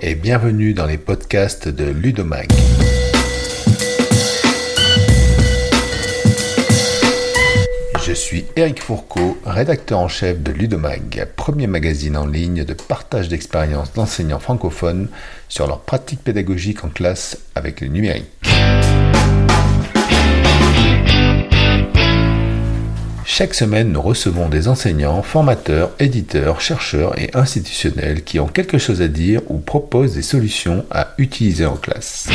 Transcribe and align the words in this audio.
Et 0.00 0.14
bienvenue 0.14 0.74
dans 0.74 0.86
les 0.86 0.96
podcasts 0.96 1.68
de 1.68 1.84
Ludomag. 1.84 2.48
Je 8.04 8.12
suis 8.12 8.44
Eric 8.56 8.82
Fourcault, 8.82 9.36
rédacteur 9.44 9.98
en 9.98 10.08
chef 10.08 10.42
de 10.42 10.52
Ludomag, 10.52 11.28
premier 11.36 11.66
magazine 11.66 12.16
en 12.16 12.26
ligne 12.26 12.64
de 12.64 12.74
partage 12.74 13.28
d'expériences 13.28 13.92
d'enseignants 13.92 14.40
francophones 14.40 15.08
sur 15.48 15.66
leurs 15.66 15.80
pratiques 15.80 16.22
pédagogiques 16.22 16.84
en 16.84 16.88
classe 16.88 17.38
avec 17.54 17.80
le 17.80 17.88
numérique. 17.88 18.51
Chaque 23.34 23.54
semaine, 23.54 23.92
nous 23.92 24.02
recevons 24.02 24.50
des 24.50 24.68
enseignants, 24.68 25.22
formateurs, 25.22 25.92
éditeurs, 25.98 26.60
chercheurs 26.60 27.18
et 27.18 27.30
institutionnels 27.32 28.24
qui 28.24 28.38
ont 28.38 28.46
quelque 28.46 28.76
chose 28.76 29.00
à 29.00 29.08
dire 29.08 29.40
ou 29.48 29.56
proposent 29.56 30.12
des 30.12 30.20
solutions 30.20 30.84
à 30.90 31.14
utiliser 31.16 31.64
en 31.64 31.76
classe. 31.76 32.28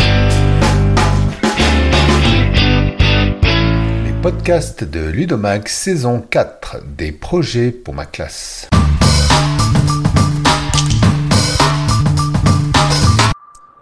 Les 4.05 4.21
podcasts 4.23 4.83
de 4.83 5.01
Ludomax 5.01 5.71
saison 5.71 6.19
4 6.19 6.77
des 6.97 7.11
projets 7.11 7.69
pour 7.69 7.93
ma 7.93 8.07
classe. 8.07 8.67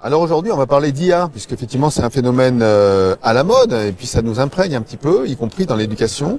Alors 0.05 0.22
aujourd'hui, 0.22 0.52
on 0.52 0.55
va 0.55 0.68
parler 0.68 0.91
d'IA, 0.91 1.30
puisque 1.32 1.54
effectivement 1.54 1.90
c'est 1.90 2.04
un 2.04 2.12
phénomène 2.12 2.59
euh, 2.62 3.16
à 3.23 3.34
la 3.34 3.44
mode, 3.44 3.73
et 3.73 3.91
puis 3.91 4.05
ça 4.05 4.22
nous 4.22 4.40
imprègne 4.40 4.76
un 4.76 4.82
petit 4.82 4.98
peu, 4.98 5.27
y 5.27 5.36
compris 5.36 5.66
dans 5.66 5.76
l'éducation. 5.76 6.38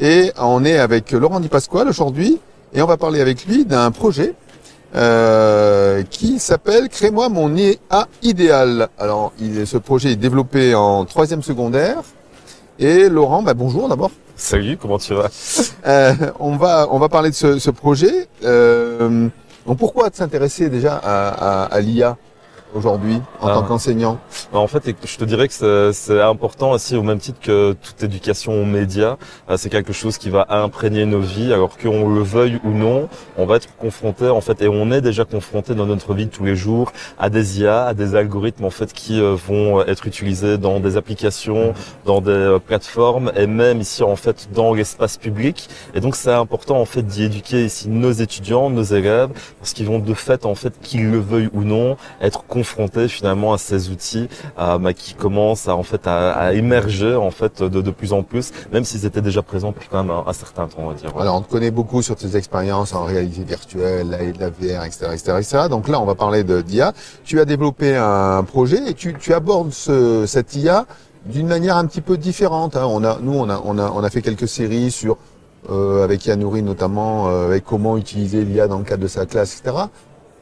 Et 0.00 0.32
on 0.38 0.66
est 0.66 0.76
avec 0.76 1.12
Laurent 1.12 1.40
Di 1.40 1.48
Pasquale 1.48 1.88
aujourd'hui, 1.88 2.38
et 2.74 2.82
on 2.82 2.86
va 2.86 2.98
parler 2.98 3.22
avec 3.22 3.46
lui 3.46 3.64
d'un 3.64 3.90
projet 3.90 4.34
euh, 4.96 6.02
qui 6.10 6.38
s'appelle 6.38 6.90
Crée-moi 6.90 7.30
mon 7.30 7.56
IA 7.56 8.06
idéal. 8.22 8.88
Alors 8.98 9.32
il, 9.40 9.66
ce 9.66 9.78
projet 9.78 10.12
est 10.12 10.16
développé 10.16 10.74
en 10.74 11.06
troisième 11.06 11.42
secondaire. 11.42 12.02
Et 12.78 13.08
Laurent, 13.08 13.42
bah, 13.42 13.54
bonjour 13.54 13.88
d'abord. 13.88 14.10
Salut, 14.36 14.76
comment 14.76 14.98
tu 14.98 15.14
vas? 15.14 15.30
Euh, 15.86 16.12
On 16.38 16.56
va 16.58 16.86
on 16.90 16.98
va 16.98 17.08
parler 17.08 17.30
de 17.30 17.34
ce, 17.34 17.58
ce 17.58 17.70
projet. 17.70 18.28
Euh, 18.44 19.26
donc 19.66 19.78
pourquoi 19.78 20.10
s'intéresser 20.12 20.68
déjà 20.68 21.00
à, 21.02 21.62
à, 21.62 21.64
à 21.64 21.80
l'IA 21.80 22.18
aujourd'hui 22.76 23.20
en 23.40 23.48
tant 23.48 23.62
Ah. 23.62 23.64
qu'enseignant 23.66 24.18
Bah, 24.52 24.58
En 24.60 24.66
fait, 24.66 24.82
je 25.04 25.16
te 25.16 25.24
dirais 25.24 25.48
que 25.48 25.90
c'est- 25.92 26.20
important 26.20 26.72
aussi 26.72 26.96
au 26.96 27.02
même 27.02 27.18
titre 27.18 27.40
que 27.40 27.74
toute 27.82 28.02
éducation 28.02 28.52
aux 28.62 28.64
médias. 28.64 29.16
Euh, 29.50 29.56
C'est 29.56 29.70
quelque 29.70 29.92
chose 29.92 30.18
qui 30.18 30.28
va 30.30 30.46
imprégner 30.50 31.04
nos 31.06 31.20
vies, 31.20 31.52
alors 31.52 31.76
qu'on 31.78 32.08
le 32.08 32.20
veuille 32.22 32.60
ou 32.64 32.70
non, 32.70 33.08
on 33.36 33.46
va 33.46 33.56
être 33.56 33.68
confronté 33.76 34.28
en 34.28 34.40
fait, 34.40 34.60
et 34.62 34.68
on 34.68 34.90
est 34.92 35.00
déjà 35.00 35.24
confronté 35.24 35.74
dans 35.74 35.86
notre 35.86 36.14
vie 36.14 36.26
de 36.26 36.30
tous 36.30 36.44
les 36.44 36.56
jours 36.56 36.92
à 37.18 37.30
des 37.30 37.60
IA, 37.60 37.86
à 37.86 37.94
des 37.94 38.14
algorithmes 38.14 38.64
en 38.64 38.70
fait 38.70 38.92
qui 38.92 39.20
euh, 39.20 39.34
vont 39.48 39.82
être 39.82 40.06
utilisés 40.06 40.58
dans 40.58 40.78
des 40.80 40.96
applications, 40.96 41.74
dans 42.04 42.20
des 42.20 42.30
euh, 42.30 42.58
plateformes 42.58 43.32
et 43.36 43.46
même 43.46 43.80
ici 43.80 44.02
en 44.02 44.16
fait 44.16 44.48
dans 44.52 44.74
l'espace 44.74 45.16
public. 45.16 45.68
Et 45.94 46.00
donc 46.00 46.16
c'est 46.16 46.32
important 46.32 46.78
en 46.80 46.84
fait 46.84 47.02
d'y 47.02 47.24
éduquer 47.24 47.64
ici 47.64 47.88
nos 47.88 48.12
étudiants, 48.12 48.68
nos 48.70 48.82
élèves, 48.82 49.30
parce 49.58 49.72
qu'ils 49.72 49.86
vont 49.86 49.98
de 49.98 50.14
fait 50.14 50.44
en 50.44 50.54
fait 50.54 50.74
qu'ils 50.82 51.10
le 51.10 51.18
veuillent 51.18 51.50
ou 51.52 51.62
non 51.62 51.96
être 52.20 52.44
confrontés 52.44 52.65
finalement 53.08 53.52
à 53.52 53.58
ces 53.58 53.90
outils 53.90 54.28
euh, 54.58 54.92
qui 54.92 55.14
commencent 55.14 55.68
à 55.68 55.76
en 55.76 55.82
fait 55.82 56.06
à, 56.06 56.32
à 56.32 56.52
émerger 56.52 57.14
en 57.14 57.30
fait 57.30 57.62
de, 57.62 57.80
de 57.80 57.90
plus 57.90 58.12
en 58.12 58.22
plus, 58.22 58.50
même 58.72 58.84
s'ils 58.84 59.06
étaient 59.06 59.22
déjà 59.22 59.42
présents 59.42 59.70
depuis 59.70 59.88
quand 59.90 60.02
même 60.02 60.10
un, 60.10 60.24
un 60.26 60.32
certain 60.32 60.66
temps, 60.66 60.78
on 60.78 60.88
va 60.88 60.94
dire. 60.94 61.12
Alors, 61.18 61.36
on 61.36 61.40
te 61.40 61.50
connaît 61.50 61.70
beaucoup 61.70 62.02
sur 62.02 62.16
tes 62.16 62.36
expériences 62.36 62.92
en 62.94 63.04
réalité 63.04 63.42
virtuelle, 63.44 64.10
la, 64.10 64.18
la 64.18 64.50
VR, 64.50 64.84
etc., 64.84 65.06
etc., 65.12 65.32
etc. 65.38 65.58
Donc 65.70 65.88
là, 65.88 66.00
on 66.00 66.04
va 66.04 66.14
parler 66.14 66.44
de 66.44 66.60
d'IA. 66.60 66.92
Tu 67.24 67.40
as 67.40 67.44
développé 67.44 67.96
un 67.96 68.42
projet 68.44 68.80
et 68.88 68.94
tu, 68.94 69.14
tu 69.18 69.32
abordes 69.32 69.72
ce, 69.72 70.24
cette 70.26 70.54
IA 70.56 70.86
d'une 71.26 71.46
manière 71.48 71.76
un 71.76 71.86
petit 71.86 72.00
peu 72.00 72.16
différente. 72.16 72.76
hein. 72.76 72.86
On 72.88 73.02
a, 73.04 73.18
nous, 73.20 73.34
on 73.34 73.48
a, 73.48 73.60
on 73.64 73.78
a, 73.78 73.90
on 73.90 74.02
a 74.04 74.10
fait 74.10 74.22
quelques 74.22 74.48
séries 74.48 74.90
sur 74.90 75.16
euh, 75.70 76.04
avec 76.04 76.24
Yann 76.26 76.38
Nouri 76.38 76.62
notamment, 76.62 77.28
euh, 77.28 77.46
avec 77.46 77.64
comment 77.64 77.96
utiliser 77.96 78.44
l'IA 78.44 78.68
dans 78.68 78.78
le 78.78 78.84
cadre 78.84 79.02
de 79.02 79.08
sa 79.08 79.26
classe, 79.26 79.58
etc. 79.58 79.76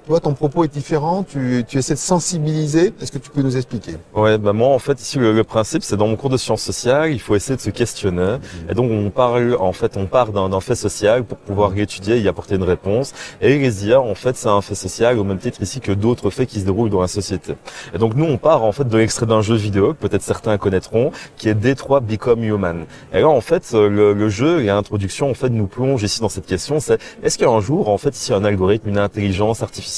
Toi, 0.07 0.21
ton 0.21 0.35
propos 0.35 0.65
est 0.65 0.69
différent. 0.73 1.23
Tu, 1.23 1.65
tu 1.67 1.79
essaies 1.79 1.95
de 1.95 1.99
sensibiliser. 1.99 2.93
Est-ce 3.01 3.11
que 3.11 3.17
tu 3.17 3.31
peux 3.31 3.41
nous 3.41 3.57
expliquer? 3.57 3.93
Ouais, 4.15 4.37
bah 4.37 4.53
moi 4.53 4.69
en 4.69 4.79
fait 4.79 5.01
ici 5.01 5.19
le, 5.19 5.33
le 5.33 5.45
principe 5.45 5.83
c'est 5.83 5.97
dans 5.97 6.07
mon 6.07 6.17
cours 6.17 6.29
de 6.29 6.37
sciences 6.37 6.61
sociales, 6.63 7.11
il 7.11 7.19
faut 7.21 7.35
essayer 7.35 7.57
de 7.57 7.61
se 7.63 7.71
questionner. 7.71 8.37
Et 8.69 8.75
donc 8.75 8.91
on 8.91 9.09
parle 9.09 9.57
en 9.59 9.73
fait 9.73 9.97
on 9.97 10.05
part 10.05 10.33
d'un 10.33 10.61
fait 10.61 10.75
social 10.75 11.25
pour 11.25 11.39
pouvoir 11.39 11.71
l'étudier 11.71 12.17
et 12.17 12.21
y 12.21 12.29
apporter 12.29 12.57
une 12.57 12.65
réponse. 12.65 13.15
Et 13.41 13.59
les 13.59 13.87
IA 13.87 13.99
en 13.99 14.15
fait 14.15 14.37
c'est 14.37 14.49
un 14.49 14.61
fait 14.61 14.75
social 14.75 15.19
au 15.19 15.25
même 15.25 15.39
titre 15.39 15.63
ici 15.63 15.81
que 15.81 15.93
d'autres 15.93 16.29
faits 16.29 16.51
qui 16.51 16.61
se 16.61 16.67
déroulent 16.67 16.91
dans 16.91 17.01
la 17.01 17.09
société. 17.09 17.55
Et 17.95 17.99
donc 17.99 18.15
nous 18.15 18.27
on 18.27 18.37
part 18.37 18.63
en 18.63 18.73
fait 18.73 18.87
de 18.87 18.99
l'extrait 18.99 19.25
d'un 19.25 19.41
jeu 19.41 19.55
vidéo 19.55 19.95
que 19.95 20.07
peut-être 20.07 20.23
certains 20.23 20.59
connaîtront, 20.59 21.13
qui 21.39 21.49
est 21.49 21.55
D3 21.55 22.03
Become 22.03 22.45
Human. 22.45 22.85
Et 23.15 23.21
là 23.21 23.29
en 23.29 23.41
fait 23.41 23.73
le, 23.73 24.13
le 24.13 24.29
jeu 24.29 24.61
et 24.61 24.67
l'introduction 24.67 25.31
en 25.31 25.35
fait 25.35 25.49
nous 25.49 25.67
plonge 25.67 26.03
ici 26.03 26.21
dans 26.21 26.29
cette 26.29 26.47
question, 26.47 26.79
c'est 26.79 27.01
est-ce 27.23 27.39
qu'un 27.39 27.61
jour 27.61 27.89
en 27.89 27.97
fait 27.97 28.15
ici 28.15 28.35
un 28.35 28.45
algorithme, 28.45 28.91
une 28.91 28.99
intelligence 28.99 29.63
artificielle 29.63 29.94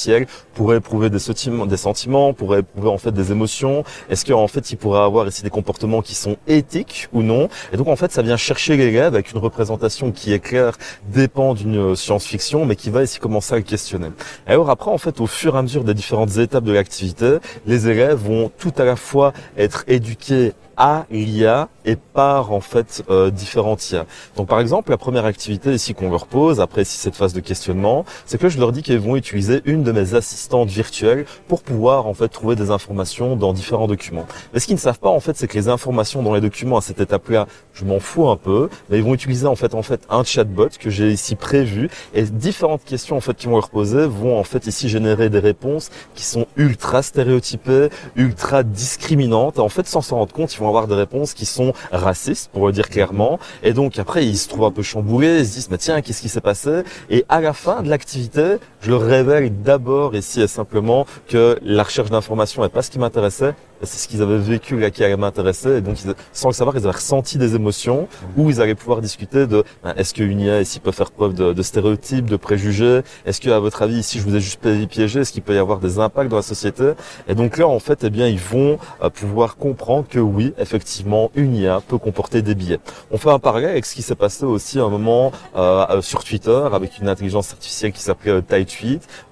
pourrait 0.54 0.78
éprouver 0.78 1.10
des 1.10 1.18
sentiments, 1.18 1.66
des 1.66 1.76
sentiments, 1.76 2.32
pourrait 2.32 2.60
éprouver 2.60 2.88
en 2.88 2.98
fait 2.98 3.12
des 3.12 3.32
émotions 3.32 3.84
Est-ce 4.10 4.24
qu'en 4.24 4.48
fait 4.48 4.70
il 4.70 4.76
pourrait 4.76 5.00
avoir 5.00 5.26
ici 5.26 5.42
des 5.42 5.50
comportements 5.50 6.02
qui 6.02 6.14
sont 6.14 6.36
éthiques 6.46 7.08
ou 7.12 7.22
non? 7.22 7.48
Et 7.72 7.76
donc 7.76 7.88
en 7.88 7.96
fait 7.96 8.12
ça 8.12 8.22
vient 8.22 8.36
chercher 8.36 8.76
l'élève 8.76 9.14
avec 9.14 9.32
une 9.32 9.38
représentation 9.38 10.12
qui 10.12 10.32
est 10.32 10.38
claire, 10.38 10.76
dépend 11.12 11.54
d'une 11.54 11.96
science-fiction, 11.96 12.64
mais 12.66 12.76
qui 12.76 12.90
va 12.90 13.02
ici 13.02 13.18
commencer 13.18 13.54
à 13.54 13.56
le 13.56 13.62
questionner. 13.62 14.08
Et 14.46 14.52
alors 14.52 14.70
après 14.70 14.90
en 14.90 14.98
fait 14.98 15.20
au 15.20 15.26
fur 15.26 15.54
et 15.54 15.58
à 15.58 15.62
mesure 15.62 15.84
des 15.84 15.94
différentes 15.94 16.36
étapes 16.36 16.64
de 16.64 16.72
l'activité, 16.72 17.38
les 17.66 17.88
élèves 17.88 18.18
vont 18.18 18.50
tout 18.58 18.72
à 18.78 18.84
la 18.84 18.96
fois 18.96 19.32
être 19.56 19.84
éduqués 19.88 20.52
à 20.76 21.06
l'IA 21.10 21.68
et 21.84 21.96
par 21.96 22.52
en 22.52 22.60
fait 22.60 23.04
euh, 23.10 23.30
différentes 23.30 23.90
IA. 23.90 24.06
Donc 24.36 24.48
par 24.48 24.60
exemple 24.60 24.90
la 24.90 24.96
première 24.96 25.24
activité 25.24 25.72
ici 25.72 25.94
qu'on 25.94 26.10
leur 26.10 26.26
pose 26.26 26.60
après 26.60 26.82
ici 26.82 26.98
cette 26.98 27.14
phase 27.14 27.32
de 27.32 27.40
questionnement, 27.40 28.04
c'est 28.26 28.38
que 28.38 28.48
je 28.48 28.58
leur 28.58 28.72
dis 28.72 28.82
qu'ils 28.82 28.98
vont 28.98 29.16
utiliser 29.16 29.62
une 29.64 29.82
de 29.82 29.92
mes 29.92 30.14
assistantes 30.14 30.68
virtuelles 30.68 31.24
pour 31.48 31.62
pouvoir 31.62 32.06
en 32.06 32.14
fait 32.14 32.28
trouver 32.28 32.56
des 32.56 32.70
informations 32.70 33.36
dans 33.36 33.52
différents 33.52 33.86
documents. 33.86 34.26
Mais 34.52 34.60
ce 34.60 34.66
qu'ils 34.66 34.74
ne 34.74 34.80
savent 34.80 34.98
pas 34.98 35.10
en 35.10 35.20
fait, 35.20 35.36
c'est 35.36 35.46
que 35.46 35.56
les 35.56 35.68
informations 35.68 36.22
dans 36.22 36.34
les 36.34 36.40
documents 36.40 36.78
à 36.78 36.82
cette 36.82 37.00
étape-là, 37.00 37.46
je 37.72 37.84
m'en 37.84 38.00
fous 38.00 38.28
un 38.28 38.36
peu, 38.36 38.68
mais 38.90 38.98
ils 38.98 39.04
vont 39.04 39.14
utiliser 39.14 39.46
en 39.46 39.56
fait 39.56 39.74
en 39.74 39.82
fait 39.82 40.00
un 40.10 40.24
chatbot 40.24 40.68
que 40.78 40.90
j'ai 40.90 41.10
ici 41.10 41.36
prévu 41.36 41.88
et 42.14 42.22
différentes 42.22 42.84
questions 42.84 43.16
en 43.16 43.20
fait 43.20 43.34
qu'ils 43.34 43.50
vont 43.50 43.56
leur 43.56 43.70
poser 43.70 44.06
vont 44.06 44.38
en 44.38 44.44
fait 44.44 44.66
ici 44.66 44.88
générer 44.88 45.30
des 45.30 45.38
réponses 45.38 45.90
qui 46.14 46.24
sont 46.24 46.46
ultra 46.56 47.02
stéréotypées, 47.02 47.88
ultra 48.16 48.62
discriminantes. 48.62 49.58
En 49.58 49.68
fait, 49.68 49.86
sans 49.86 50.00
s'en 50.00 50.16
rendre 50.16 50.32
compte, 50.32 50.54
ils 50.54 50.58
vont 50.58 50.65
avoir 50.68 50.86
des 50.86 50.94
réponses 50.94 51.34
qui 51.34 51.46
sont 51.46 51.72
racistes, 51.92 52.50
pour 52.52 52.66
le 52.66 52.72
dire 52.72 52.88
clairement. 52.88 53.38
Et 53.62 53.72
donc 53.72 53.98
après, 53.98 54.26
ils 54.26 54.36
se 54.38 54.48
trouvent 54.48 54.64
un 54.64 54.70
peu 54.70 54.82
chamboulés, 54.82 55.40
ils 55.40 55.46
se 55.46 55.54
disent, 55.54 55.70
mais 55.70 55.78
tiens, 55.78 56.00
qu'est-ce 56.00 56.20
qui 56.20 56.28
s'est 56.28 56.40
passé? 56.40 56.82
Et 57.10 57.24
à 57.28 57.40
la 57.40 57.52
fin 57.52 57.82
de 57.82 57.88
l'activité, 57.88 58.56
je 58.86 58.92
leur 58.92 59.02
révèle 59.02 59.50
d'abord 59.62 60.14
ici 60.14 60.40
et 60.40 60.46
simplement 60.46 61.06
que 61.28 61.58
la 61.62 61.82
recherche 61.82 62.08
d'informations 62.08 62.62
n'est 62.62 62.68
pas 62.68 62.82
ce 62.82 62.90
qui 62.92 63.00
m'intéressait, 63.00 63.54
c'est 63.82 63.98
ce 63.98 64.06
qu'ils 64.08 64.22
avaient 64.22 64.38
vécu 64.38 64.78
là 64.78 64.90
qui 64.90 65.02
allait 65.02 65.16
m'intéresser. 65.16 65.78
Et 65.78 65.80
donc, 65.80 65.96
sans 66.32 66.48
le 66.48 66.54
savoir, 66.54 66.76
ils 66.76 66.84
avaient 66.84 66.96
ressenti 66.96 67.36
des 67.36 67.56
émotions 67.56 68.06
où 68.36 68.48
ils 68.48 68.60
allaient 68.62 68.76
pouvoir 68.76 69.00
discuter 69.00 69.48
de 69.48 69.64
ben, 69.82 69.92
est-ce 69.96 70.14
qu'une 70.14 70.40
IA 70.40 70.60
ici 70.60 70.78
peut 70.78 70.92
faire 70.92 71.10
preuve 71.10 71.34
de, 71.34 71.52
de 71.52 71.62
stéréotypes, 71.62 72.26
de 72.26 72.36
préjugés? 72.36 73.00
Est-ce 73.26 73.40
que, 73.40 73.50
à 73.50 73.58
votre 73.58 73.82
avis, 73.82 73.96
ici, 73.98 74.18
je 74.18 74.24
vous 74.24 74.36
ai 74.36 74.40
juste 74.40 74.60
pi- 74.60 74.86
piégé? 74.86 75.20
Est-ce 75.20 75.32
qu'il 75.32 75.42
peut 75.42 75.54
y 75.54 75.58
avoir 75.58 75.80
des 75.80 75.98
impacts 75.98 76.30
dans 76.30 76.36
la 76.36 76.42
société? 76.42 76.92
Et 77.28 77.34
donc 77.34 77.58
là, 77.58 77.66
en 77.66 77.80
fait, 77.80 78.04
eh 78.04 78.10
bien, 78.10 78.28
ils 78.28 78.38
vont 78.38 78.78
euh, 79.02 79.10
pouvoir 79.10 79.56
comprendre 79.56 80.06
que 80.08 80.20
oui, 80.20 80.54
effectivement, 80.58 81.30
une 81.34 81.56
IA 81.56 81.82
peut 81.86 81.98
comporter 81.98 82.40
des 82.40 82.54
biais. 82.54 82.78
On 83.10 83.18
fait 83.18 83.30
un 83.30 83.40
parallèle 83.40 83.70
avec 83.70 83.84
ce 83.84 83.94
qui 83.96 84.02
s'est 84.02 84.14
passé 84.14 84.44
aussi 84.44 84.78
à 84.78 84.84
un 84.84 84.90
moment 84.90 85.32
euh, 85.56 85.84
euh, 85.90 86.02
sur 86.02 86.22
Twitter 86.24 86.62
avec 86.72 86.98
une 86.98 87.08
intelligence 87.08 87.52
artificielle 87.52 87.92
qui 87.92 88.00
s'appelait 88.00 88.30
euh, 88.32 88.40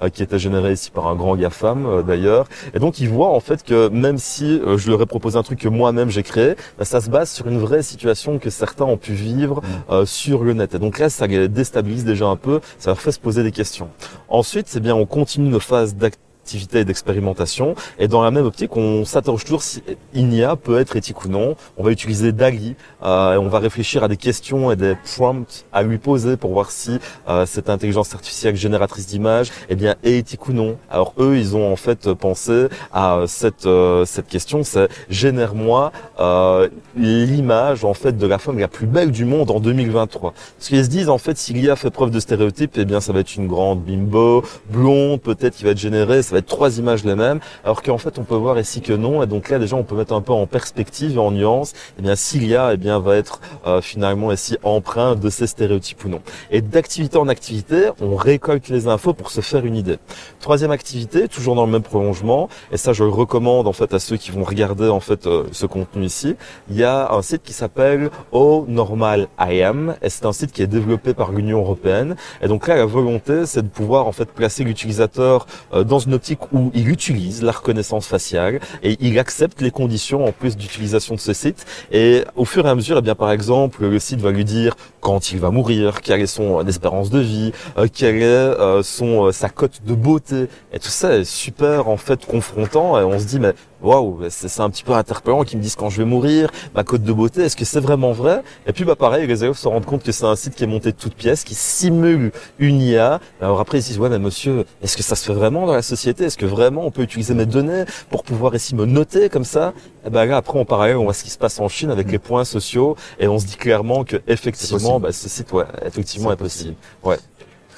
Euh, 0.02 0.08
qui 0.08 0.22
était 0.22 0.38
générée 0.38 0.72
ici 0.72 0.90
par 0.90 1.06
un 1.08 1.14
grand 1.14 1.36
GAFAM 1.36 1.86
euh, 1.86 2.02
d'ailleurs. 2.02 2.46
Et 2.74 2.78
donc 2.78 3.00
ils 3.00 3.08
voient 3.08 3.30
en 3.30 3.40
fait 3.40 3.62
que 3.62 3.88
même 3.88 4.18
si 4.18 4.60
euh, 4.60 4.78
je 4.78 4.90
leur 4.90 5.00
ai 5.02 5.06
proposé 5.06 5.36
un 5.38 5.42
truc 5.42 5.58
que 5.58 5.68
moi-même 5.68 6.10
j'ai 6.10 6.22
créé, 6.22 6.54
bah, 6.78 6.84
ça 6.84 7.00
se 7.00 7.10
base 7.10 7.30
sur 7.30 7.46
une 7.46 7.58
vraie 7.58 7.82
situation 7.82 8.38
que 8.38 8.50
certains 8.50 8.84
ont 8.84 8.96
pu 8.96 9.12
vivre 9.12 9.62
euh, 9.90 10.06
sur 10.06 10.44
le 10.44 10.52
net. 10.54 10.74
Et 10.74 10.78
donc 10.78 10.98
là, 10.98 11.10
ça 11.10 11.26
déstabilise 11.26 12.04
déjà 12.04 12.26
un 12.26 12.36
peu, 12.36 12.60
ça 12.78 12.90
leur 12.90 13.00
fait 13.00 13.12
se 13.12 13.20
poser 13.20 13.42
des 13.42 13.52
questions. 13.52 13.88
Ensuite, 14.28 14.68
c'est 14.68 14.80
bien, 14.80 14.94
on 14.94 15.06
continue 15.06 15.48
nos 15.48 15.60
phases 15.60 15.94
d'activité 15.94 16.23
d'expérimentation. 16.72 17.74
Et 17.98 18.08
dans 18.08 18.22
la 18.22 18.30
même 18.30 18.46
optique, 18.46 18.76
on 18.76 19.04
s'interroge 19.04 19.44
toujours 19.44 19.62
si 19.62 19.82
une 20.14 20.32
IA 20.32 20.56
peut 20.56 20.78
être 20.78 20.96
éthique 20.96 21.24
ou 21.24 21.28
non. 21.28 21.56
On 21.76 21.82
va 21.82 21.90
utiliser 21.90 22.32
DALI, 22.32 22.76
euh, 23.02 23.34
et 23.34 23.38
on 23.38 23.48
va 23.48 23.58
réfléchir 23.58 24.04
à 24.04 24.08
des 24.08 24.16
questions 24.16 24.70
et 24.70 24.76
des 24.76 24.94
prompts 25.16 25.64
à 25.72 25.82
lui 25.82 25.98
poser 25.98 26.36
pour 26.36 26.52
voir 26.52 26.70
si 26.70 26.98
euh, 27.28 27.46
cette 27.46 27.70
intelligence 27.70 28.14
artificielle 28.14 28.56
génératrice 28.56 29.06
d'images 29.06 29.50
eh 29.68 29.76
bien, 29.76 29.94
est 30.02 30.18
éthique 30.18 30.48
ou 30.48 30.52
non. 30.52 30.76
Alors 30.90 31.14
eux, 31.18 31.36
ils 31.36 31.56
ont 31.56 31.70
en 31.70 31.76
fait 31.76 32.12
pensé 32.12 32.68
à 32.92 33.22
cette, 33.26 33.66
euh, 33.66 34.04
cette 34.04 34.28
question, 34.28 34.62
c'est 34.62 34.88
génère-moi 35.08 35.92
euh, 36.20 36.68
l'image 36.96 37.84
en 37.84 37.94
fait 37.94 38.16
de 38.16 38.26
la 38.26 38.38
femme 38.38 38.58
la 38.58 38.68
plus 38.68 38.86
belle 38.86 39.10
du 39.10 39.24
monde 39.24 39.50
en 39.50 39.60
2023. 39.60 40.32
Parce 40.32 40.68
qu'ils 40.68 40.84
se 40.84 40.88
disent 40.88 41.08
en 41.08 41.18
fait, 41.18 41.36
s'il 41.36 41.62
y 41.62 41.70
a 41.70 41.76
fait 41.76 41.90
preuve 41.90 42.10
de 42.10 42.20
stéréotypes, 42.20 42.72
eh 42.76 42.84
bien 42.84 43.00
ça 43.00 43.12
va 43.12 43.20
être 43.20 43.34
une 43.36 43.46
grande 43.46 43.82
bimbo, 43.82 44.44
blonde, 44.70 45.20
peut-être 45.20 45.56
qui 45.56 45.64
va 45.64 45.70
être 45.70 45.78
générée, 45.78 46.22
va 46.34 46.38
être 46.40 46.46
trois 46.46 46.78
images 46.78 47.04
les 47.04 47.14
mêmes, 47.14 47.40
alors 47.64 47.82
qu'en 47.82 47.98
fait 47.98 48.18
on 48.18 48.24
peut 48.24 48.34
voir 48.34 48.58
ici 48.58 48.80
que 48.80 48.92
non. 48.92 49.22
Et 49.22 49.26
donc 49.26 49.48
là 49.48 49.58
déjà 49.58 49.76
on 49.76 49.84
peut 49.84 49.96
mettre 49.96 50.12
un 50.12 50.20
peu 50.20 50.32
en 50.32 50.46
perspective 50.46 51.14
et 51.14 51.18
en 51.18 51.30
nuance. 51.30 51.72
Et 51.72 51.76
eh 52.00 52.02
bien 52.02 52.16
s'il 52.16 52.46
y 52.46 52.56
a, 52.56 52.74
eh 52.74 52.76
bien 52.76 52.98
va 52.98 53.16
être 53.16 53.40
euh, 53.66 53.80
finalement 53.80 54.32
ici 54.32 54.56
empreint 54.62 55.14
de 55.14 55.30
ces 55.30 55.46
stéréotypes 55.46 56.04
ou 56.04 56.08
non. 56.08 56.20
Et 56.50 56.60
d'activité 56.60 57.18
en 57.18 57.28
activité, 57.28 57.90
on 58.00 58.16
récolte 58.16 58.68
les 58.68 58.88
infos 58.88 59.14
pour 59.14 59.30
se 59.30 59.40
faire 59.40 59.64
une 59.64 59.76
idée. 59.76 59.98
Troisième 60.40 60.70
activité, 60.70 61.28
toujours 61.28 61.54
dans 61.54 61.66
le 61.66 61.72
même 61.72 61.82
prolongement, 61.82 62.48
et 62.72 62.76
ça 62.76 62.92
je 62.92 63.04
le 63.04 63.10
recommande 63.10 63.66
en 63.66 63.72
fait 63.72 63.94
à 63.94 63.98
ceux 63.98 64.16
qui 64.16 64.30
vont 64.30 64.44
regarder 64.44 64.88
en 64.88 65.00
fait 65.00 65.26
euh, 65.26 65.44
ce 65.52 65.66
contenu 65.66 66.04
ici. 66.04 66.36
Il 66.70 66.76
y 66.76 66.84
a 66.84 67.12
un 67.12 67.22
site 67.22 67.42
qui 67.42 67.52
s'appelle 67.52 68.10
Oh 68.32 68.64
Normal 68.68 69.28
I 69.38 69.62
Am, 69.62 69.94
et 70.02 70.10
c'est 70.10 70.26
un 70.26 70.32
site 70.32 70.52
qui 70.52 70.62
est 70.62 70.66
développé 70.66 71.14
par 71.14 71.32
l'Union 71.32 71.58
européenne. 71.60 72.16
Et 72.42 72.48
donc 72.48 72.66
là 72.66 72.76
la 72.76 72.86
volonté 72.86 73.46
c'est 73.46 73.62
de 73.62 73.68
pouvoir 73.68 74.06
en 74.06 74.12
fait 74.12 74.30
placer 74.30 74.64
l'utilisateur 74.64 75.46
euh, 75.72 75.84
dans 75.84 75.98
une 75.98 76.14
optique 76.24 76.52
où 76.52 76.70
il 76.72 76.88
utilise 76.88 77.42
la 77.42 77.52
reconnaissance 77.52 78.06
faciale 78.06 78.58
et 78.82 78.96
il 79.00 79.18
accepte 79.18 79.60
les 79.60 79.70
conditions 79.70 80.24
en 80.24 80.32
plus 80.32 80.56
d'utilisation 80.56 81.14
de 81.14 81.20
ce 81.20 81.34
site. 81.34 81.66
Et 81.92 82.24
au 82.34 82.46
fur 82.46 82.66
et 82.66 82.70
à 82.70 82.74
mesure, 82.74 82.96
eh 82.98 83.02
bien 83.02 83.14
par 83.14 83.30
exemple, 83.30 83.84
le 83.84 83.98
site 83.98 84.20
va 84.20 84.30
lui 84.30 84.46
dire 84.46 84.74
quand 85.00 85.32
il 85.32 85.38
va 85.38 85.50
mourir, 85.50 86.00
quelle 86.00 86.22
est 86.22 86.26
son 86.26 86.66
espérance 86.66 87.10
de 87.10 87.18
vie, 87.18 87.52
euh, 87.76 87.88
quelle 87.92 88.22
est 88.22 88.24
euh, 88.24 88.82
son 88.82 89.32
sa 89.32 89.50
cote 89.50 89.82
de 89.84 89.94
beauté. 89.94 90.48
Et 90.72 90.78
tout 90.78 90.88
ça 90.88 91.14
est 91.14 91.24
super 91.24 91.88
en 91.88 91.98
fait 91.98 92.24
confrontant. 92.24 92.98
Et 92.98 93.04
on 93.04 93.18
se 93.18 93.26
dit 93.26 93.38
mais 93.38 93.52
waouh, 93.82 94.20
c'est 94.28 94.60
un 94.60 94.70
petit 94.70 94.82
peu 94.82 94.92
interpellant 94.92 95.44
qu'ils 95.44 95.58
me 95.58 95.62
disent 95.62 95.76
quand 95.76 95.90
je 95.90 95.98
vais 95.98 96.04
mourir, 96.04 96.50
ma 96.74 96.84
cote 96.84 97.02
de 97.02 97.12
beauté, 97.12 97.42
est-ce 97.42 97.56
que 97.56 97.64
c'est 97.64 97.80
vraiment 97.80 98.12
vrai? 98.12 98.42
Et 98.66 98.72
puis 98.72 98.84
bah 98.84 98.96
pareil, 98.96 99.26
les 99.26 99.44
élèves 99.44 99.56
se 99.56 99.68
rendent 99.68 99.84
compte 99.84 100.02
que 100.02 100.12
c'est 100.12 100.24
un 100.24 100.36
site 100.36 100.54
qui 100.54 100.64
est 100.64 100.68
monté 100.68 100.92
de 100.92 100.96
toutes 100.96 101.14
pièces, 101.14 101.44
qui 101.44 101.54
simule 101.54 102.32
une 102.58 102.80
IA. 102.80 103.20
Alors 103.40 103.60
après 103.60 103.78
ils 103.78 103.82
se 103.82 103.88
disent 103.88 103.98
ouais 103.98 104.08
mais 104.08 104.18
monsieur, 104.18 104.64
est-ce 104.82 104.96
que 104.96 105.02
ça 105.02 105.16
se 105.16 105.24
fait 105.24 105.34
vraiment 105.34 105.66
dans 105.66 105.74
la 105.74 105.82
société? 105.82 106.24
Est-ce 106.24 106.38
que 106.38 106.46
vraiment 106.46 106.86
on 106.86 106.90
peut 106.90 107.02
utiliser 107.02 107.34
mes 107.34 107.46
données 107.46 107.84
pour 108.10 108.24
pouvoir 108.24 108.54
ici 108.54 108.74
me 108.74 108.86
noter 108.86 109.28
comme 109.28 109.44
ça? 109.44 109.72
Et 110.06 110.10
ben 110.10 110.24
là 110.24 110.36
après 110.38 110.58
en 110.58 110.64
parallèle 110.64 110.96
on 110.96 111.04
voit 111.04 111.14
ce 111.14 111.24
qui 111.24 111.30
se 111.30 111.38
passe 111.38 111.60
en 111.60 111.68
Chine 111.68 111.90
avec 111.90 112.10
les 112.10 112.18
points 112.18 112.44
sociaux 112.44 112.96
et 113.18 113.28
on 113.28 113.38
se 113.38 113.46
dit 113.46 113.56
clairement 113.56 114.04
que 114.04 114.16
effectivement 114.26 115.00
bah, 115.00 115.12
ce 115.12 115.28
site 115.28 115.52
ouais 115.52 115.64
effectivement 115.84 116.32
est, 116.32 116.36
possible. 116.36 116.74
Ouais. 117.02 117.18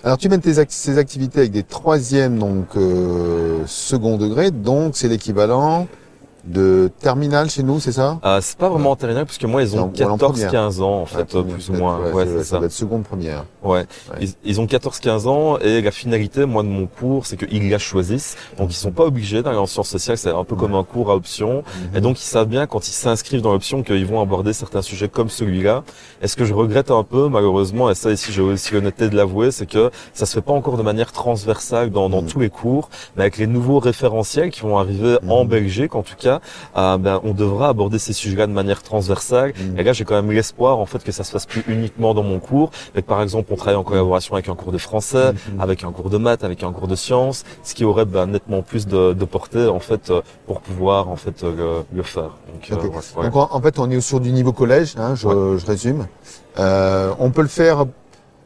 Alors 0.04 0.18
tu 0.18 0.28
mènes 0.28 0.40
tes 0.40 0.54
ces 0.68 0.98
activités 0.98 1.40
avec 1.40 1.52
des 1.52 1.62
troisièmes, 1.62 2.38
donc 2.38 2.76
euh, 2.76 3.62
second 3.66 4.16
degré, 4.16 4.50
donc 4.50 4.96
c'est 4.96 5.08
l'équivalent 5.08 5.88
de 6.46 6.90
terminal 7.00 7.50
chez 7.50 7.62
nous, 7.62 7.80
c'est 7.80 7.92
ça? 7.92 8.18
Euh, 8.24 8.38
C'est 8.40 8.56
pas 8.56 8.68
vraiment 8.68 8.94
terminal 8.94 9.26
parce 9.26 9.38
que 9.38 9.46
moi 9.46 9.62
ils 9.62 9.76
ont 9.76 9.88
14-15 9.88 10.80
ans 10.80 11.02
en 11.02 11.06
fait, 11.06 11.24
plus 11.24 11.70
ou 11.70 11.74
moins. 11.74 11.98
Ouais, 12.12 12.26
c'est 12.26 12.44
ça. 12.44 12.60
va 12.60 12.66
être 12.66 12.72
seconde 12.72 13.02
première. 13.02 13.44
Ouais. 13.62 13.84
Ils, 14.44 14.60
ont 14.60 14.66
14-15 14.66 15.26
ans 15.26 15.58
et 15.58 15.82
la 15.82 15.90
finalité, 15.90 16.46
moi 16.46 16.62
de 16.62 16.68
mon 16.68 16.86
cours, 16.86 17.26
c'est 17.26 17.36
qu'ils 17.36 17.68
la 17.68 17.78
choisissent. 17.78 18.36
Donc 18.58 18.70
ils 18.70 18.76
sont 18.76 18.92
pas 18.92 19.04
obligés 19.04 19.42
d'aller 19.42 19.58
en 19.58 19.66
sciences 19.66 19.88
sociales, 19.88 20.18
c'est 20.18 20.30
un 20.30 20.44
peu 20.44 20.54
comme 20.54 20.74
un 20.74 20.84
cours 20.84 21.10
à 21.10 21.16
option. 21.16 21.64
Mhm. 21.90 21.96
Et 21.96 22.00
donc 22.00 22.20
ils 22.20 22.24
savent 22.24 22.48
bien 22.48 22.66
quand 22.66 22.86
ils 22.86 22.92
s'inscrivent 22.92 23.42
dans 23.42 23.52
l'option 23.52 23.82
qu'ils 23.82 24.06
vont 24.06 24.20
aborder 24.20 24.52
certains 24.52 24.82
sujets 24.82 25.08
comme 25.08 25.28
celui-là. 25.28 25.82
Et 26.22 26.28
ce 26.28 26.36
que 26.36 26.44
je 26.44 26.54
regrette 26.54 26.90
un 26.90 27.02
peu 27.02 27.28
malheureusement, 27.28 27.90
et 27.90 27.94
ça 27.94 28.12
ici 28.12 28.30
j'ai 28.32 28.42
aussi 28.42 28.72
l'honnêteté 28.72 29.08
de 29.08 29.16
l'avouer, 29.16 29.50
c'est 29.50 29.66
que 29.66 29.90
ça 30.12 30.26
se 30.26 30.34
fait 30.34 30.42
pas 30.42 30.52
encore 30.52 30.76
de 30.76 30.82
manière 30.82 31.10
transversale 31.10 31.90
dans, 31.90 32.08
dans 32.08 32.22
mhm. 32.22 32.28
tous 32.28 32.38
les 32.38 32.50
cours, 32.50 32.88
mais 33.16 33.22
avec 33.22 33.36
les 33.36 33.48
nouveaux 33.48 33.80
référentiels 33.80 34.50
qui 34.50 34.60
vont 34.60 34.78
arriver 34.78 35.18
en 35.28 35.42
mhm. 35.42 35.50
Belgique 35.50 35.94
en 35.96 36.02
tout 36.02 36.14
cas 36.16 36.35
euh, 36.76 36.98
ben, 36.98 37.20
on 37.24 37.32
devra 37.32 37.68
aborder 37.68 37.98
ces 37.98 38.12
sujets-là 38.12 38.46
de 38.46 38.52
manière 38.52 38.82
transversale. 38.82 39.52
Mm. 39.56 39.78
Et 39.78 39.82
là, 39.82 39.92
j'ai 39.92 40.04
quand 40.04 40.14
même 40.14 40.30
l'espoir 40.30 40.78
en 40.78 40.86
fait 40.86 41.02
que 41.02 41.12
ça 41.12 41.24
se 41.24 41.30
fasse 41.30 41.46
plus 41.46 41.64
uniquement 41.68 42.14
dans 42.14 42.22
mon 42.22 42.38
cours, 42.38 42.70
mais 42.94 43.02
que 43.02 43.06
par 43.06 43.22
exemple, 43.22 43.52
on 43.52 43.56
travaille 43.56 43.76
en 43.76 43.84
collaboration 43.84 44.34
avec 44.34 44.48
un 44.48 44.54
cours 44.54 44.72
de 44.72 44.78
français, 44.78 45.32
mm. 45.32 45.60
avec 45.60 45.84
un 45.84 45.92
cours 45.92 46.10
de 46.10 46.18
maths, 46.18 46.44
avec 46.44 46.62
un 46.62 46.72
cours 46.72 46.88
de 46.88 46.96
sciences, 46.96 47.44
ce 47.62 47.74
qui 47.74 47.84
aurait 47.84 48.04
ben, 48.04 48.26
nettement 48.26 48.62
plus 48.62 48.86
de, 48.86 49.12
de, 49.12 49.24
portée 49.24 49.66
en 49.66 49.80
fait 49.80 50.10
euh, 50.10 50.22
pour 50.46 50.60
pouvoir 50.60 51.08
en 51.08 51.16
fait 51.16 51.42
le, 51.42 51.84
le 51.92 52.02
faire. 52.02 52.30
Donc, 52.52 52.70
euh, 52.70 53.22
Donc 53.22 53.36
en, 53.36 53.60
fait, 53.60 53.78
on 53.78 53.90
est 53.90 54.00
sur 54.00 54.20
du 54.20 54.32
niveau 54.32 54.52
collège, 54.52 54.94
hein, 54.98 55.14
je, 55.14 55.56
je, 55.58 55.66
résume. 55.66 56.06
on 56.56 57.30
peut 57.30 57.42
le 57.42 57.48
faire 57.48 57.86